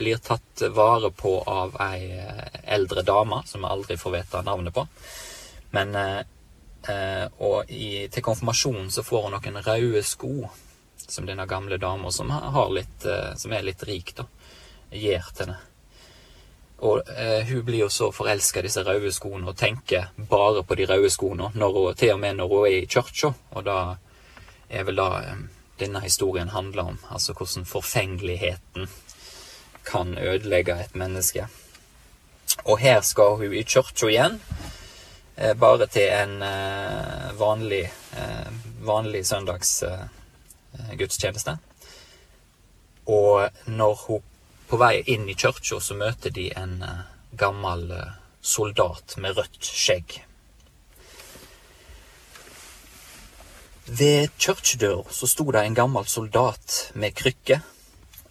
Blir 0.00 0.22
tatt 0.24 0.64
vare 0.72 1.10
på 1.12 1.34
av 1.44 1.76
ei 1.90 2.08
eh, 2.16 2.62
eldre 2.78 3.04
dame 3.04 3.42
som 3.46 3.66
vi 3.66 3.72
aldri 3.74 3.98
får 4.00 4.16
vite 4.16 4.42
navnet 4.46 4.74
på. 4.74 4.86
Men 5.76 5.94
eh, 5.94 6.22
eh, 6.88 7.26
Og 7.38 7.68
i, 7.70 8.08
til 8.08 8.24
konfirmasjonen 8.24 8.88
så 8.90 9.04
får 9.04 9.28
hun 9.28 9.36
noen 9.36 9.60
røde 9.66 10.02
sko 10.08 10.48
som 11.08 11.26
denne 11.26 11.46
gamle 11.46 11.76
dama, 11.76 12.12
som, 12.12 12.30
eh, 12.30 13.34
som 13.36 13.52
er 13.52 13.66
litt 13.66 13.82
rik, 13.88 14.14
da, 14.16 14.28
gir 14.90 15.24
til 15.34 15.46
henne. 15.46 15.58
Og 16.78 17.02
eh, 17.10 17.46
hun 17.46 17.64
blir 17.64 17.78
jo 17.78 17.88
så 17.90 18.12
forelska 18.14 18.60
i 18.60 18.68
disse 18.68 18.84
røde 18.86 19.10
skoene 19.12 19.50
og 19.50 19.56
tenker 19.58 20.12
bare 20.30 20.62
på 20.62 20.76
de 20.78 20.86
røde 20.86 21.10
skoene, 21.10 21.50
når 21.58 21.72
hun, 21.74 21.94
til 21.98 22.12
og 22.14 22.20
med 22.22 22.38
når 22.38 22.52
hun 22.52 22.66
er 22.68 22.74
i 22.76 22.86
kirka. 22.86 23.32
Og 23.58 23.64
da 23.66 23.78
er 24.68 24.86
vel 24.86 25.00
da 25.00 25.08
eh, 25.24 25.40
denne 25.80 26.02
historien 26.04 26.52
handler 26.54 26.92
om, 26.92 26.98
altså 27.10 27.34
hvordan 27.34 27.66
forfengeligheten 27.66 28.86
kan 29.88 30.14
ødelegge 30.18 30.76
et 30.84 30.94
menneske. 30.94 31.48
Og 32.64 32.78
her 32.78 33.00
skal 33.00 33.38
hun 33.40 33.54
i 33.54 33.64
kirka 33.66 34.06
igjen, 34.06 34.38
eh, 35.36 35.54
bare 35.58 35.90
til 35.90 36.14
en 36.14 36.42
eh, 36.42 37.32
vanlig, 37.38 37.88
vanlig 38.86 39.26
søndags 39.26 39.82
gudstjeneste. 40.98 41.58
Og 43.08 43.48
når 43.66 43.94
hun 44.06 44.24
på 44.68 44.76
vei 44.76 44.98
inn 45.08 45.28
i 45.28 45.36
kirka 45.38 45.80
så 45.80 45.96
møter 45.96 46.32
de 46.34 46.50
en 46.60 46.82
uh, 46.84 47.04
gammel 47.40 47.86
uh, 47.88 48.16
soldat 48.44 49.16
med 49.16 49.38
rødt 49.38 49.64
skjegg. 49.64 50.18
Ved 53.88 54.28
kirkedøra 54.36 55.08
så 55.16 55.28
sto 55.30 55.48
det 55.56 55.64
en 55.64 55.78
gammel 55.78 56.04
soldat 56.04 56.90
med 56.94 57.16
krykke 57.16 57.62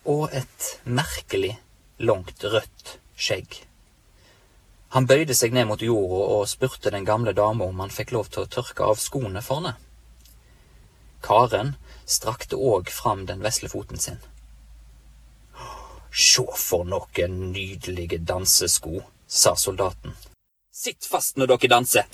og 0.05 0.29
et 0.29 0.67
merkelig 0.85 1.55
langt 1.97 2.45
rødt 2.45 2.99
skjegg. 3.17 3.63
Han 4.93 5.09
bøyde 5.09 5.33
seg 5.35 5.57
ned 5.57 5.65
mot 5.67 5.81
jorda 5.81 6.21
og 6.37 6.47
spurte 6.47 6.93
den 6.93 7.05
gamle 7.05 7.33
dama 7.35 7.65
om 7.65 7.81
han 7.81 7.91
fikk 7.91 8.13
lov 8.13 8.29
til 8.29 8.45
å 8.45 8.51
tørke 8.51 8.85
av 8.85 9.01
skoene 9.01 9.41
for 9.43 9.59
henne. 9.59 9.73
Karen 11.25 11.73
strakte 12.07 12.55
òg 12.55 12.89
fram 12.89 13.25
den 13.27 13.43
vesle 13.43 13.69
foten 13.69 13.99
sin. 13.99 14.17
Sjå 16.11 16.47
for 16.55 16.87
noen 16.87 17.37
nydelige 17.51 18.17
dansesko, 18.23 19.03
sa 19.27 19.55
soldaten. 19.55 20.15
Sitt 20.71 21.05
fast 21.05 21.37
når 21.37 21.53
dere 21.53 21.71
danser! 21.75 22.07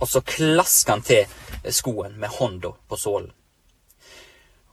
Og 0.00 0.08
så 0.10 0.20
klaska 0.26 0.92
han 0.96 1.02
til 1.06 1.72
skoen 1.72 2.16
med 2.18 2.32
hånda 2.34 2.72
på 2.88 2.96
sålen. 2.98 3.30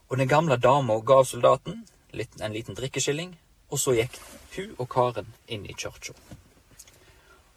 Og 0.09 0.17
den 0.17 0.27
gamle 0.27 0.57
dama 0.57 0.97
gav 0.99 1.23
soldaten 1.29 1.85
en 2.11 2.53
liten 2.53 2.75
drikkeskilling, 2.75 3.35
og 3.69 3.79
så 3.79 3.93
gikk 3.95 4.17
hun 4.55 4.73
og 4.77 4.89
Karen 4.91 5.29
inn 5.47 5.63
i 5.69 5.77
kirka. 5.77 6.15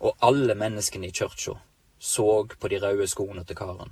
Og 0.05 0.15
alle 0.21 0.55
menneskene 0.55 1.09
i 1.09 1.15
kirka 1.15 1.57
så 1.99 2.29
på 2.47 2.69
de 2.69 2.79
røde 2.85 3.09
skoene 3.09 3.45
til 3.45 3.57
Karen. 3.57 3.91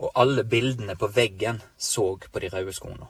Og 0.00 0.10
alle 0.14 0.44
bildene 0.44 0.96
på 0.96 1.10
veggen 1.12 1.60
så 1.76 2.14
på 2.32 2.40
de 2.40 2.48
røde 2.52 2.72
skoene 2.72 3.08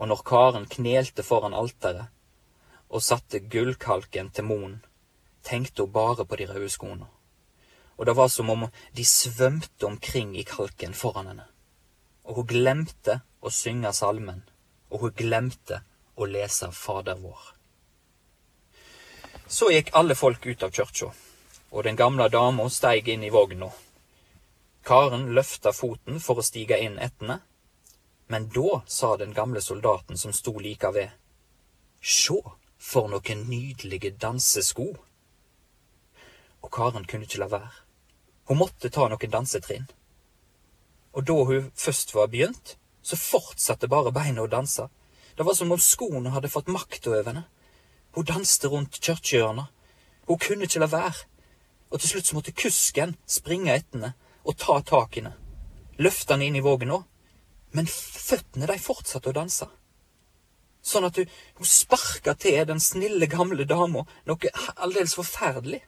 og 0.00 0.08
når 0.08 0.22
Karen 0.24 0.66
knelte 0.66 1.22
foran 1.22 1.54
alteret 1.54 2.08
og 2.88 3.02
satte 3.04 3.42
gullkalken 3.52 4.30
til 4.34 4.46
moen, 4.48 4.78
tenkte 5.44 5.84
hun 5.84 5.92
bare 5.92 6.24
på 6.24 6.38
de 6.40 6.46
røde 6.48 6.70
skoene, 6.72 7.06
og 7.96 8.06
det 8.08 8.16
var 8.16 8.30
som 8.32 8.50
om 8.50 8.64
de 8.96 9.04
svømte 9.04 9.86
omkring 9.86 10.32
i 10.40 10.46
kalken 10.48 10.96
foran 10.96 11.28
henne, 11.30 11.44
og 12.24 12.40
hun 12.40 12.48
glemte 12.48 13.20
å 13.44 13.52
synge 13.52 13.92
salmen, 13.92 14.40
og 14.90 15.04
hun 15.04 15.14
glemte 15.16 15.82
å 16.16 16.26
lese 16.26 16.72
Fader 16.72 17.20
vår. 17.20 17.44
Så 19.46 19.68
gikk 19.70 19.92
alle 20.00 20.16
folk 20.16 20.46
ut 20.46 20.64
av 20.64 20.72
kirka, 20.72 21.12
og 21.70 21.84
den 21.84 22.00
gamle 22.00 22.28
dama 22.32 22.66
steig 22.72 23.08
inn 23.12 23.22
i 23.22 23.30
vogna. 23.30 23.68
Karen 24.84 25.28
løfta 25.36 25.72
foten 25.76 26.20
for 26.24 26.40
å 26.40 26.44
stige 26.44 26.78
inn 26.80 26.98
ettene, 26.98 27.40
men 28.32 28.48
da 28.54 28.80
sa 28.86 29.16
den 29.20 29.34
gamle 29.36 29.60
soldaten 29.60 30.16
som 30.16 30.32
sto 30.32 30.54
like 30.58 30.88
ved, 30.94 31.10
Sjå, 32.00 32.38
for 32.80 33.10
noen 33.12 33.42
nydelige 33.50 34.14
dansesko. 34.16 34.86
Og 36.64 36.70
Karen 36.72 37.04
kunne 37.04 37.26
ikke 37.28 37.42
la 37.42 37.50
være. 37.52 37.72
Hun 38.48 38.60
måtte 38.62 38.88
ta 38.88 39.04
noen 39.10 39.34
dansetrinn. 39.34 39.84
Og 41.12 41.26
da 41.28 41.36
hun 41.44 41.68
først 41.76 42.14
var 42.14 42.30
begynt, 42.32 42.78
så 43.02 43.18
fortsatte 43.20 43.90
bare 43.90 44.14
beina 44.16 44.46
å 44.46 44.48
danse. 44.48 44.88
Det 45.36 45.44
var 45.44 45.58
som 45.58 45.72
om 45.74 45.82
skoene 45.82 46.32
hadde 46.32 46.52
fått 46.52 46.72
makt 46.72 47.10
over 47.10 47.28
henne. 47.28 47.44
Hun 48.16 48.26
danste 48.30 48.72
rundt 48.72 48.96
kirkehjørnet. 48.96 49.68
Hun 50.26 50.40
kunne 50.40 50.64
ikke 50.64 50.80
la 50.80 50.88
være. 50.88 51.26
Og 51.90 52.00
til 52.00 52.14
slutt 52.14 52.30
så 52.30 52.38
måtte 52.38 52.56
kusken 52.56 53.16
springe 53.26 53.74
etter 53.76 53.98
henne 53.98 54.14
og 54.44 54.56
ta 54.58 54.80
tak 54.82 55.20
i. 55.20 55.24
Løfte 56.00 56.34
henne 56.34 56.48
inn 56.48 56.58
i 56.58 56.64
vågen 56.64 56.94
òg 56.96 57.04
men 57.70 57.86
føttene 57.86 58.68
de 58.70 58.78
fortsatte 58.82 59.30
å 59.30 59.36
danse. 59.36 59.66
Sånn 60.82 61.06
at 61.06 61.18
hun, 61.20 61.32
hun 61.58 61.68
sparka 61.68 62.34
til 62.34 62.62
den 62.66 62.80
snille, 62.80 63.28
gamle 63.30 63.66
dama 63.68 64.06
noe 64.28 64.52
aldeles 64.76 65.14
forferdelig. 65.18 65.82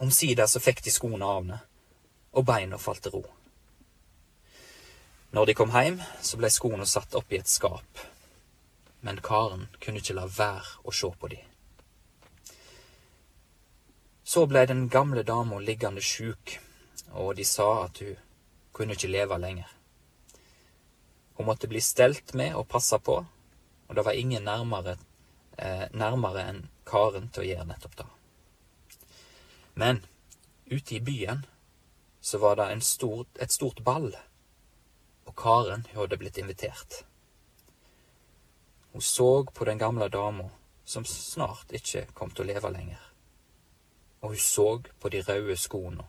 Omsider 0.00 0.48
så 0.48 0.62
fikk 0.64 0.80
de 0.84 0.94
skoene 0.94 1.26
av 1.26 1.42
henne, 1.42 1.60
og 2.32 2.46
beina 2.48 2.80
falt 2.80 3.04
til 3.04 3.18
ro. 3.18 3.26
Når 5.36 5.46
de 5.46 5.54
kom 5.54 5.74
hjem, 5.76 6.00
så 6.24 6.40
ble 6.40 6.50
skoene 6.50 6.88
satt 6.88 7.14
opp 7.14 7.30
i 7.30 7.38
et 7.38 7.50
skap, 7.50 8.00
men 9.06 9.20
Karen 9.22 9.68
kunne 9.78 10.00
ikke 10.00 10.16
la 10.16 10.26
være 10.26 10.80
å 10.82 10.94
se 10.94 11.12
på 11.20 11.30
de. 11.30 11.38
Så 14.24 14.46
blei 14.50 14.64
den 14.66 14.88
gamle 14.90 15.22
dama 15.26 15.60
liggende 15.62 16.02
sjuk, 16.02 16.56
og 17.12 17.36
de 17.36 17.44
sa 17.44 17.84
at 17.84 17.98
hun 17.98 18.16
kunne 18.72 18.94
ikke 18.94 19.10
leve 19.10 19.38
lenger. 19.38 19.68
Hun 21.34 21.46
måtte 21.46 21.68
bli 21.68 21.80
stelt 21.80 22.34
med 22.34 22.54
og 22.54 22.68
passa 22.68 22.98
på, 22.98 23.16
og 23.88 23.96
det 23.96 24.04
var 24.04 24.12
ingen 24.12 24.44
nærmere, 24.44 24.96
eh, 25.58 25.88
nærmere 25.92 26.48
enn 26.48 26.68
Karen 26.86 27.28
til 27.28 27.42
å 27.42 27.46
gjøre 27.46 27.66
nettopp 27.66 27.96
det. 27.96 28.06
Men 29.74 30.02
ute 30.70 30.94
i 30.94 31.00
byen 31.00 31.46
så 32.20 32.38
var 32.38 32.56
det 32.56 32.82
stor, 32.84 33.26
et 33.40 33.52
stort 33.52 33.84
ball, 33.84 34.12
og 35.26 35.36
Karen 35.36 35.86
hadde 35.94 36.16
blitt 36.16 36.38
invitert. 36.38 37.04
Hun 38.92 39.00
så 39.00 39.44
på 39.44 39.64
den 39.64 39.78
gamle 39.78 40.08
dama 40.08 40.50
som 40.84 41.04
snart 41.04 41.72
ikke 41.72 42.06
kom 42.14 42.30
til 42.30 42.44
å 42.44 42.52
leve 42.52 42.70
lenger, 42.70 43.00
og 44.20 44.34
hun 44.34 44.38
så 44.44 44.82
på 45.00 45.08
de 45.08 45.22
røde 45.22 45.56
skoene. 45.56 46.04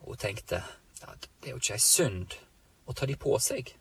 Og 0.00 0.14
hun 0.14 0.20
tenkte 0.20 0.62
at 1.02 1.28
det 1.40 1.50
er 1.50 1.54
jo 1.56 1.60
ikke 1.60 1.76
ei 1.76 1.82
synd 1.82 2.36
å 2.86 2.94
ta 2.94 3.06
de 3.06 3.16
på 3.20 3.34
seg. 3.42 3.72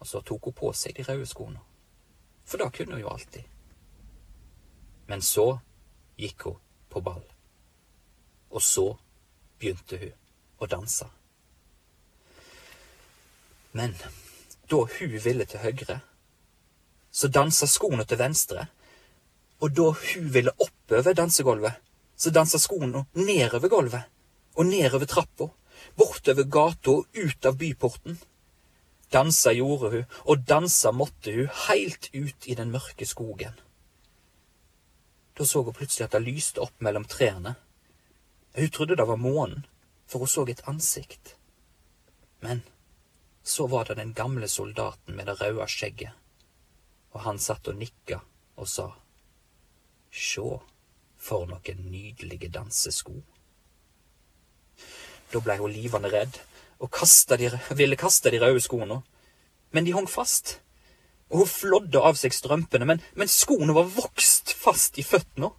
Og 0.00 0.08
så 0.08 0.22
tok 0.26 0.50
hun 0.50 0.58
på 0.58 0.72
seg 0.76 0.96
de 0.96 1.06
røde 1.06 1.26
skoene. 1.28 1.60
For 2.44 2.58
da 2.58 2.70
kunne 2.74 2.96
hun 2.96 3.04
jo 3.04 3.12
alltid. 3.12 3.44
Men 5.06 5.22
så 5.22 5.46
gikk 6.18 6.48
hun 6.48 6.60
på 6.90 7.02
ball. 7.04 7.22
Og 8.50 8.62
så 8.62 8.86
begynte 9.58 9.98
hun 10.00 10.14
å 10.62 10.68
danse. 10.70 11.08
Men 13.72 13.94
da 14.68 14.80
hun 14.98 15.18
ville 15.24 15.46
til 15.48 15.62
høyre, 15.62 16.00
så 17.12 17.28
dansa 17.28 17.68
skoene 17.68 18.04
til 18.08 18.20
venstre. 18.20 18.66
Og 19.62 19.72
da 19.76 19.92
hun 19.92 20.28
ville 20.34 20.52
oppover 20.58 21.16
dansegulvet, 21.16 21.78
så 22.16 22.30
dansa 22.30 22.58
skoene 22.60 23.06
nedover 23.16 23.70
gulvet 23.72 24.08
og 24.54 24.68
nedover 24.68 25.08
trappa 25.08 25.50
bortover 25.96 26.44
gata 26.44 26.90
og 26.90 27.06
ut 27.16 27.46
av 27.46 27.58
byporten. 27.58 28.18
Dansa 29.12 29.52
gjorde 29.52 29.90
hun, 29.92 30.06
og 30.24 30.44
dansa 30.48 30.92
måtte 30.92 31.34
hun, 31.34 31.50
heilt 31.66 32.08
ut 32.14 32.48
i 32.48 32.56
den 32.56 32.72
mørke 32.72 33.06
skogen. 33.06 33.58
Da 35.36 35.44
så 35.48 35.62
hun 35.64 35.76
plutselig 35.76 36.06
at 36.06 36.16
det 36.16 36.24
lyste 36.24 36.62
opp 36.64 36.80
mellom 36.80 37.04
trærne. 37.08 37.56
Hun 38.56 38.72
trodde 38.72 38.96
det 38.96 39.08
var 39.08 39.20
månen, 39.20 39.66
for 40.06 40.24
hun 40.24 40.32
så 40.32 40.46
et 40.48 40.64
ansikt. 40.68 41.36
Men 42.40 42.62
så 43.42 43.66
var 43.66 43.84
det 43.84 43.98
den 44.00 44.12
gamle 44.14 44.48
soldaten 44.48 45.16
med 45.16 45.26
det 45.26 45.40
røde 45.40 45.68
skjegget, 45.68 46.12
og 47.12 47.24
han 47.26 47.38
satt 47.38 47.68
og 47.68 47.76
nikka 47.76 48.20
og 48.56 48.68
sa, 48.68 48.92
Sjå, 50.12 50.60
for 51.16 51.46
noen 51.48 51.86
nydelige 51.88 52.50
dansesko. 52.52 53.14
Da 55.32 55.40
blei 55.40 55.58
hun 55.58 55.72
livende 55.72 56.12
redd 56.12 56.40
og 56.82 56.90
de, 57.38 57.50
ville 57.76 57.96
kaste 57.96 58.30
de 58.30 58.40
røde 58.42 58.60
skoene. 58.60 59.02
Men 59.70 59.86
de 59.86 59.94
hang 59.94 60.08
fast, 60.10 60.58
og 61.30 61.38
hun 61.38 61.48
flådde 61.48 62.02
av 62.02 62.18
seg 62.18 62.34
strømpene, 62.34 62.84
men, 62.84 63.00
men 63.14 63.30
skoene 63.30 63.74
var 63.74 63.88
vokst 63.88 64.52
fast 64.52 64.98
i 64.98 65.04
føttene. 65.06 65.52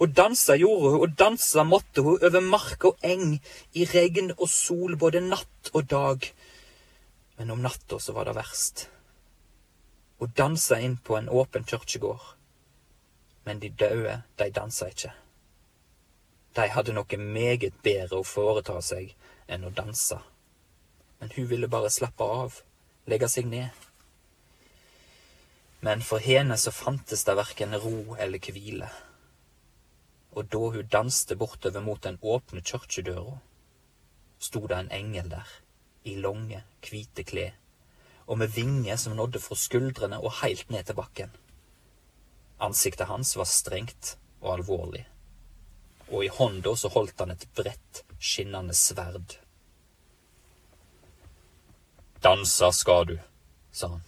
Og 0.00 0.12
dansa 0.12 0.56
gjorde 0.56 0.90
hun, 0.90 1.04
og 1.04 1.14
dansa 1.18 1.64
måtte 1.64 2.02
hun 2.04 2.18
over 2.20 2.40
mark 2.40 2.84
og 2.84 2.98
eng, 3.04 3.38
i 3.72 3.86
regn 3.92 4.32
og 4.36 4.48
sol, 4.50 4.96
både 4.96 5.22
natt 5.24 5.70
og 5.72 5.86
dag. 5.92 6.26
Men 7.36 7.52
om 7.52 7.62
natta 7.64 8.00
så 8.00 8.16
var 8.16 8.28
det 8.28 8.36
verst. 8.36 8.88
Hun 10.20 10.32
dansa 10.36 10.80
inn 10.80 10.96
på 10.96 11.16
en 11.16 11.28
åpen 11.28 11.64
kirkegård. 11.68 12.34
Men 13.44 13.60
de 13.60 13.70
døde, 13.70 14.22
de 14.40 14.50
dansa 14.50 14.88
ikke. 14.90 15.12
De 16.56 16.68
hadde 16.72 16.94
noe 16.96 17.18
meget 17.20 17.82
bedre 17.84 18.22
å 18.22 18.24
foreta 18.24 18.78
seg 18.80 19.12
enn 19.46 19.66
å 19.66 19.74
danse. 19.74 20.18
men 21.20 21.30
hun 21.36 21.46
ville 21.48 21.68
bare 21.68 21.90
slappe 21.90 22.24
av, 22.24 22.60
legge 23.06 23.28
seg 23.28 23.46
ned. 23.48 23.70
Men 25.80 26.02
for 26.02 26.20
henne 26.20 26.58
så 26.60 26.72
fantes 26.74 27.24
det 27.24 27.36
verken 27.38 27.72
ro 27.80 28.16
eller 28.20 28.38
hvile. 28.52 28.88
Og 30.36 30.50
da 30.52 30.62
hun 30.74 30.90
danste 30.92 31.36
bortover 31.40 31.80
mot 31.80 32.02
den 32.02 32.18
åpne 32.20 32.60
kirkedøra, 32.60 33.38
sto 34.38 34.66
det 34.66 34.76
en 34.76 34.92
engel 34.92 35.30
der, 35.32 35.48
i 36.04 36.18
lange, 36.20 36.62
hvite 36.84 37.24
klær, 37.24 37.56
og 38.26 38.38
med 38.38 38.52
vinger 38.52 39.00
som 39.00 39.16
nådde 39.16 39.40
fra 39.40 39.56
skuldrene 39.56 40.20
og 40.20 40.42
heilt 40.42 40.70
ned 40.70 40.84
til 40.84 41.00
bakken. 41.00 41.32
Ansiktet 42.60 43.08
hans 43.08 43.36
var 43.36 43.48
strengt 43.48 44.18
og 44.42 44.58
alvorlig, 44.58 45.06
og 46.12 46.24
i 46.24 46.30
hånda 46.32 46.74
så 46.76 46.90
holdt 46.94 47.20
han 47.22 47.34
et 47.34 47.46
bredt, 47.56 48.02
skinnende 48.18 48.74
sverd. 48.74 49.38
Dansa 52.22 52.70
skal 52.72 53.08
du, 53.10 53.16
sa 53.72 53.88
han. 53.88 54.04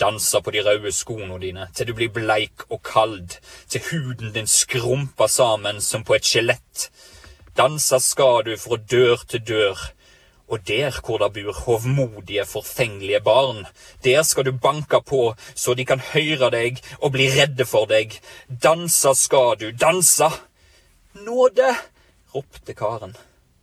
Dansa 0.00 0.40
på 0.40 0.52
de 0.54 0.62
røde 0.64 0.92
skoene 0.96 1.36
dine 1.42 1.66
til 1.76 1.90
du 1.90 1.94
blir 1.98 2.12
bleik 2.14 2.64
og 2.70 2.80
kald, 2.86 3.36
til 3.68 3.84
huden 3.90 4.32
din 4.32 4.48
skrumper 4.48 5.28
sammen 5.28 5.80
som 5.84 6.04
på 6.04 6.16
et 6.16 6.24
skjelett. 6.24 6.86
Dansa 7.56 7.98
skal 8.00 8.46
du 8.46 8.54
fra 8.56 8.78
dør 8.80 9.20
til 9.28 9.44
dør, 9.44 9.76
og 10.48 10.66
der 10.66 10.96
hvor 11.04 11.18
det 11.18 11.32
bor 11.34 11.52
hovmodige, 11.64 12.46
forfengelige 12.46 13.20
barn, 13.20 13.66
der 14.04 14.22
skal 14.22 14.44
du 14.44 14.52
banke 14.52 15.02
på 15.06 15.34
så 15.54 15.74
de 15.74 15.84
kan 15.84 16.00
høre 16.00 16.50
deg 16.50 16.80
og 17.00 17.12
bli 17.12 17.28
redde 17.36 17.66
for 17.68 17.84
deg. 17.84 18.16
Dansa 18.48 19.12
skal 19.14 19.60
du, 19.60 19.70
dansa! 19.70 20.30
Nåde! 21.12 21.76
ropte 22.34 22.74
karen. 22.74 23.16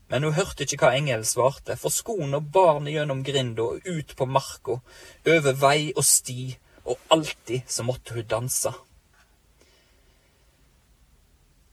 Men 0.08 0.24
hun 0.24 0.34
hørte 0.34 0.64
ikke 0.64 0.80
hva 0.86 0.96
engelen 0.96 1.26
svarte, 1.28 1.76
for 1.76 1.92
skoen 1.92 2.36
og 2.36 2.52
barnet 2.56 2.96
gjennom 2.96 3.24
grinda 3.28 3.66
og 3.74 3.88
ut 3.88 4.14
på 4.16 4.28
marka, 4.28 4.80
over 5.28 5.58
vei 5.60 5.92
og 5.96 6.06
sti, 6.08 6.56
og 6.88 7.00
alltid 7.12 7.68
så 7.68 7.84
måtte 7.84 8.16
hun 8.16 8.28
danse. 8.28 8.72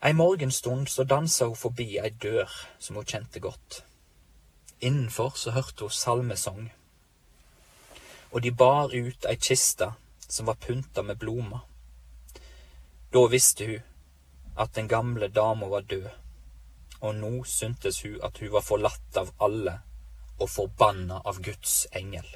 Ei 0.05 0.13
morgenstund 0.13 0.91
så 0.91 1.07
dansa 1.09 1.47
hun 1.49 1.57
forbi 1.57 1.95
ei 1.99 2.11
dør 2.11 2.51
som 2.79 2.99
hun 2.99 3.07
kjente 3.07 3.41
godt. 3.41 3.85
Innenfor 4.81 5.39
så 5.39 5.55
hørte 5.55 5.87
hun 5.87 5.95
salmesang, 5.95 6.67
og 8.33 8.43
de 8.43 8.51
bar 8.51 8.91
ut 8.93 9.31
ei 9.31 9.39
kiste 9.39 9.93
som 10.29 10.51
var 10.51 10.59
pynta 10.59 11.03
med 11.03 11.23
blomster. 11.23 11.63
Da 13.15 13.27
visste 13.31 13.67
hun 13.71 13.83
at 14.57 14.75
den 14.75 14.89
gamle 14.89 15.29
dama 15.29 15.67
var 15.69 15.87
død 15.89 16.11
og 17.05 17.15
nå 17.15 17.45
syntes 17.45 18.01
hun 18.03 18.17
at 18.25 18.39
hun 18.41 18.53
var 18.55 18.65
forlatt 18.65 19.19
av 19.21 19.33
alle 19.45 19.75
og 20.41 20.49
forbanna 20.51 21.21
av 21.29 21.41
Guds 21.45 21.85
engel. 21.93 22.27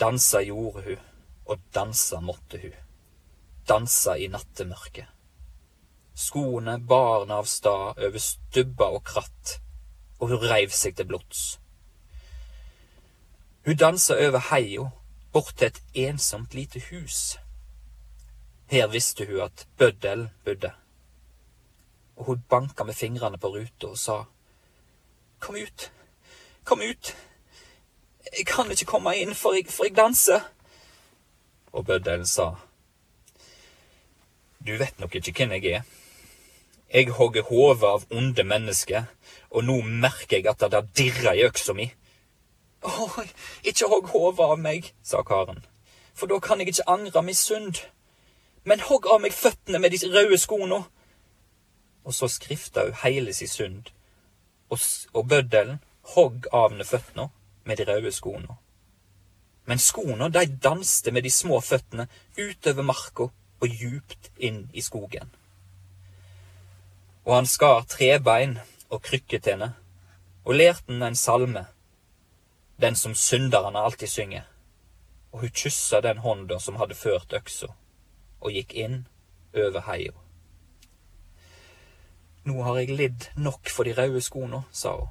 Dansa 0.00 0.42
gjorde 0.42 0.82
hun, 0.88 1.06
og 1.46 1.62
dansa 1.74 2.20
måtte 2.24 2.58
hun. 2.62 2.74
Dansa 3.68 4.16
i 4.18 4.26
nattemørket. 4.32 5.06
Skoene 6.14 6.78
bar 6.80 7.22
henne 7.22 7.38
av 7.38 7.48
stad 7.48 8.00
over 8.02 8.18
stubber 8.24 8.98
og 8.98 9.04
kratt, 9.06 9.60
og 10.18 10.32
hun 10.32 10.48
reiv 10.50 10.74
seg 10.74 10.96
til 10.98 11.08
blods. 11.12 11.44
Hun 13.64 13.78
dansa 13.78 14.18
over 14.26 14.42
heia, 14.50 14.88
bort 15.32 15.54
til 15.56 15.70
et 15.70 15.80
ensomt 16.08 16.56
lite 16.56 16.82
hus. 16.90 17.38
Her 18.70 18.86
visste 18.90 19.26
hun 19.26 19.40
at 19.48 19.66
Bøddel 19.78 20.28
bodde 20.44 20.72
og 22.20 22.26
hun 22.26 22.44
banka 22.48 22.84
med 22.84 22.94
fingrene 22.94 23.38
på 23.38 23.48
ruta 23.48 23.86
og 23.88 23.98
sa 23.98 24.22
Kom 25.40 25.56
ut, 25.56 25.90
kom 26.64 26.82
ut, 26.84 27.16
jeg 28.36 28.46
kan 28.46 28.70
ikke 28.70 28.84
komme 28.84 29.14
inn, 29.16 29.32
for 29.34 29.56
jeg, 29.56 29.70
for 29.72 29.88
jeg 29.88 29.96
danser. 29.96 30.42
Og 31.72 31.86
bøddelen 31.86 32.26
sa 32.26 32.50
Du 34.66 34.76
vet 34.76 35.00
nok 35.00 35.14
ikke 35.14 35.32
hvem 35.32 35.54
jeg 35.56 35.72
er. 35.72 35.86
Jeg 36.92 37.14
hogger 37.16 37.42
hodet 37.48 37.88
av 37.88 38.04
onde 38.10 38.44
mennesker, 38.44 39.04
og 39.50 39.64
nå 39.64 39.80
merker 39.80 40.36
jeg 40.36 40.50
at 40.50 40.60
det 40.60 40.82
dirrer 40.98 41.38
i 41.38 41.46
øksa 41.46 41.72
mi. 41.72 41.88
Å, 42.84 43.08
ikke 43.64 43.88
hogg 43.88 44.12
hodet 44.12 44.44
av 44.44 44.60
meg, 44.60 44.92
sa 45.02 45.22
karen, 45.24 45.64
for 46.12 46.28
da 46.28 46.36
kan 46.44 46.60
jeg 46.60 46.74
ikke 46.74 46.90
angre 46.90 47.22
min 47.24 47.38
synd. 47.38 47.80
Men 48.64 48.82
hogg 48.84 49.06
av 49.08 49.20
meg 49.22 49.32
føttene 49.32 49.80
med 49.80 49.94
de 49.94 50.08
røde 50.12 50.38
skoene 50.38 50.84
og 52.04 52.14
så 52.14 52.28
skrifta 52.28 52.86
hun 52.88 52.98
heile 53.02 53.34
si 53.36 53.46
synd, 53.46 53.90
og, 54.70 54.78
og 55.14 55.28
bøddelen 55.28 55.80
hogg 56.14 56.48
av 56.52 56.72
henne 56.72 56.86
føttene 56.86 57.28
med 57.68 57.80
de 57.80 57.86
røde 57.88 58.12
skoene. 58.14 58.56
Men 59.68 59.78
skoene, 59.78 60.30
de 60.32 60.46
danste 60.62 61.12
med 61.12 61.22
de 61.22 61.30
små 61.30 61.60
føttene 61.60 62.08
utover 62.38 62.86
marka 62.86 63.28
og 63.60 63.68
djupt 63.68 64.30
inn 64.38 64.64
i 64.72 64.82
skogen. 64.82 65.28
Og 67.28 67.34
han 67.36 67.46
skar 67.46 67.84
trebein 67.86 68.56
og 68.88 69.02
krykket 69.06 69.52
henne, 69.52 69.74
og 70.44 70.56
lærte 70.56 70.88
henne 70.88 71.12
en 71.12 71.18
salme, 71.18 71.66
den 72.80 72.96
som 72.96 73.14
synderne 73.14 73.78
alltid 73.84 74.08
synger, 74.08 74.46
og 75.32 75.44
hun 75.44 75.52
kyssa 75.52 76.00
den 76.00 76.24
hånda 76.24 76.58
som 76.58 76.80
hadde 76.80 76.96
ført 76.96 77.36
øksa, 77.36 77.68
og 78.40 78.56
gikk 78.56 78.74
inn 78.74 79.04
over 79.54 79.84
heia. 79.86 80.14
Nå 82.44 82.62
har 82.64 82.80
jeg 82.80 82.96
lidd 82.96 83.28
nok 83.36 83.68
for 83.68 83.84
de 83.84 83.92
røde 83.94 84.20
skoene, 84.24 84.62
sa 84.72 84.96
hun. 84.96 85.08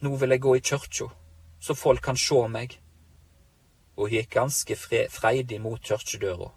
Nå 0.00 0.16
vil 0.16 0.34
jeg 0.34 0.42
gå 0.42 0.54
i 0.56 0.62
kyrkja, 0.64 1.06
så 1.60 1.76
folk 1.76 2.02
kan 2.02 2.16
sjå 2.18 2.46
meg. 2.48 2.78
Og 3.96 4.08
hun 4.08 4.16
gikk 4.16 4.32
ganske 4.34 4.76
freidig 5.12 5.60
mot 5.60 5.82
kyrkjedøra, 5.82 6.50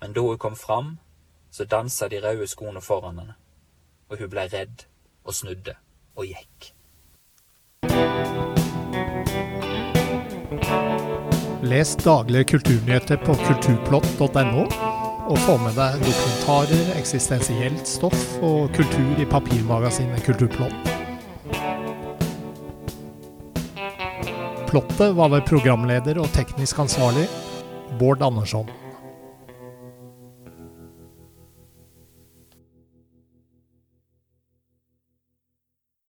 men 0.00 0.14
da 0.14 0.24
hun 0.26 0.38
kom 0.38 0.56
fram, 0.56 0.96
så 1.50 1.64
dansa 1.64 2.08
de 2.08 2.20
røde 2.22 2.46
skoene 2.50 2.82
foran 2.84 3.18
henne, 3.18 3.36
og 4.10 4.18
hun 4.18 4.30
blei 4.30 4.48
redd 4.52 4.84
og 5.24 5.34
snudde 5.34 5.78
og 6.18 6.26
gikk. 6.26 6.74
Les 11.62 11.96
daglige 11.96 12.44
kulturnyheter 12.44 13.16
på 13.24 13.34
kulturplott.no 13.34 14.97
og 15.28 15.38
få 15.44 15.58
med 15.60 15.76
deg 15.76 16.00
dokumentarer, 16.00 16.94
eksistensielt 16.96 17.88
stoff 17.88 18.38
og 18.44 18.70
kultur 18.76 19.20
i 19.20 19.26
papirmagasinet 19.28 20.24
Kulturplott. 20.24 20.94
Plottet 24.68 25.14
var 25.16 25.32
ved 25.32 25.46
programleder 25.48 26.20
og 26.20 26.28
teknisk 26.36 26.80
ansvarlig 26.84 27.26
Bård 28.00 28.24
Andersson. 28.24 28.68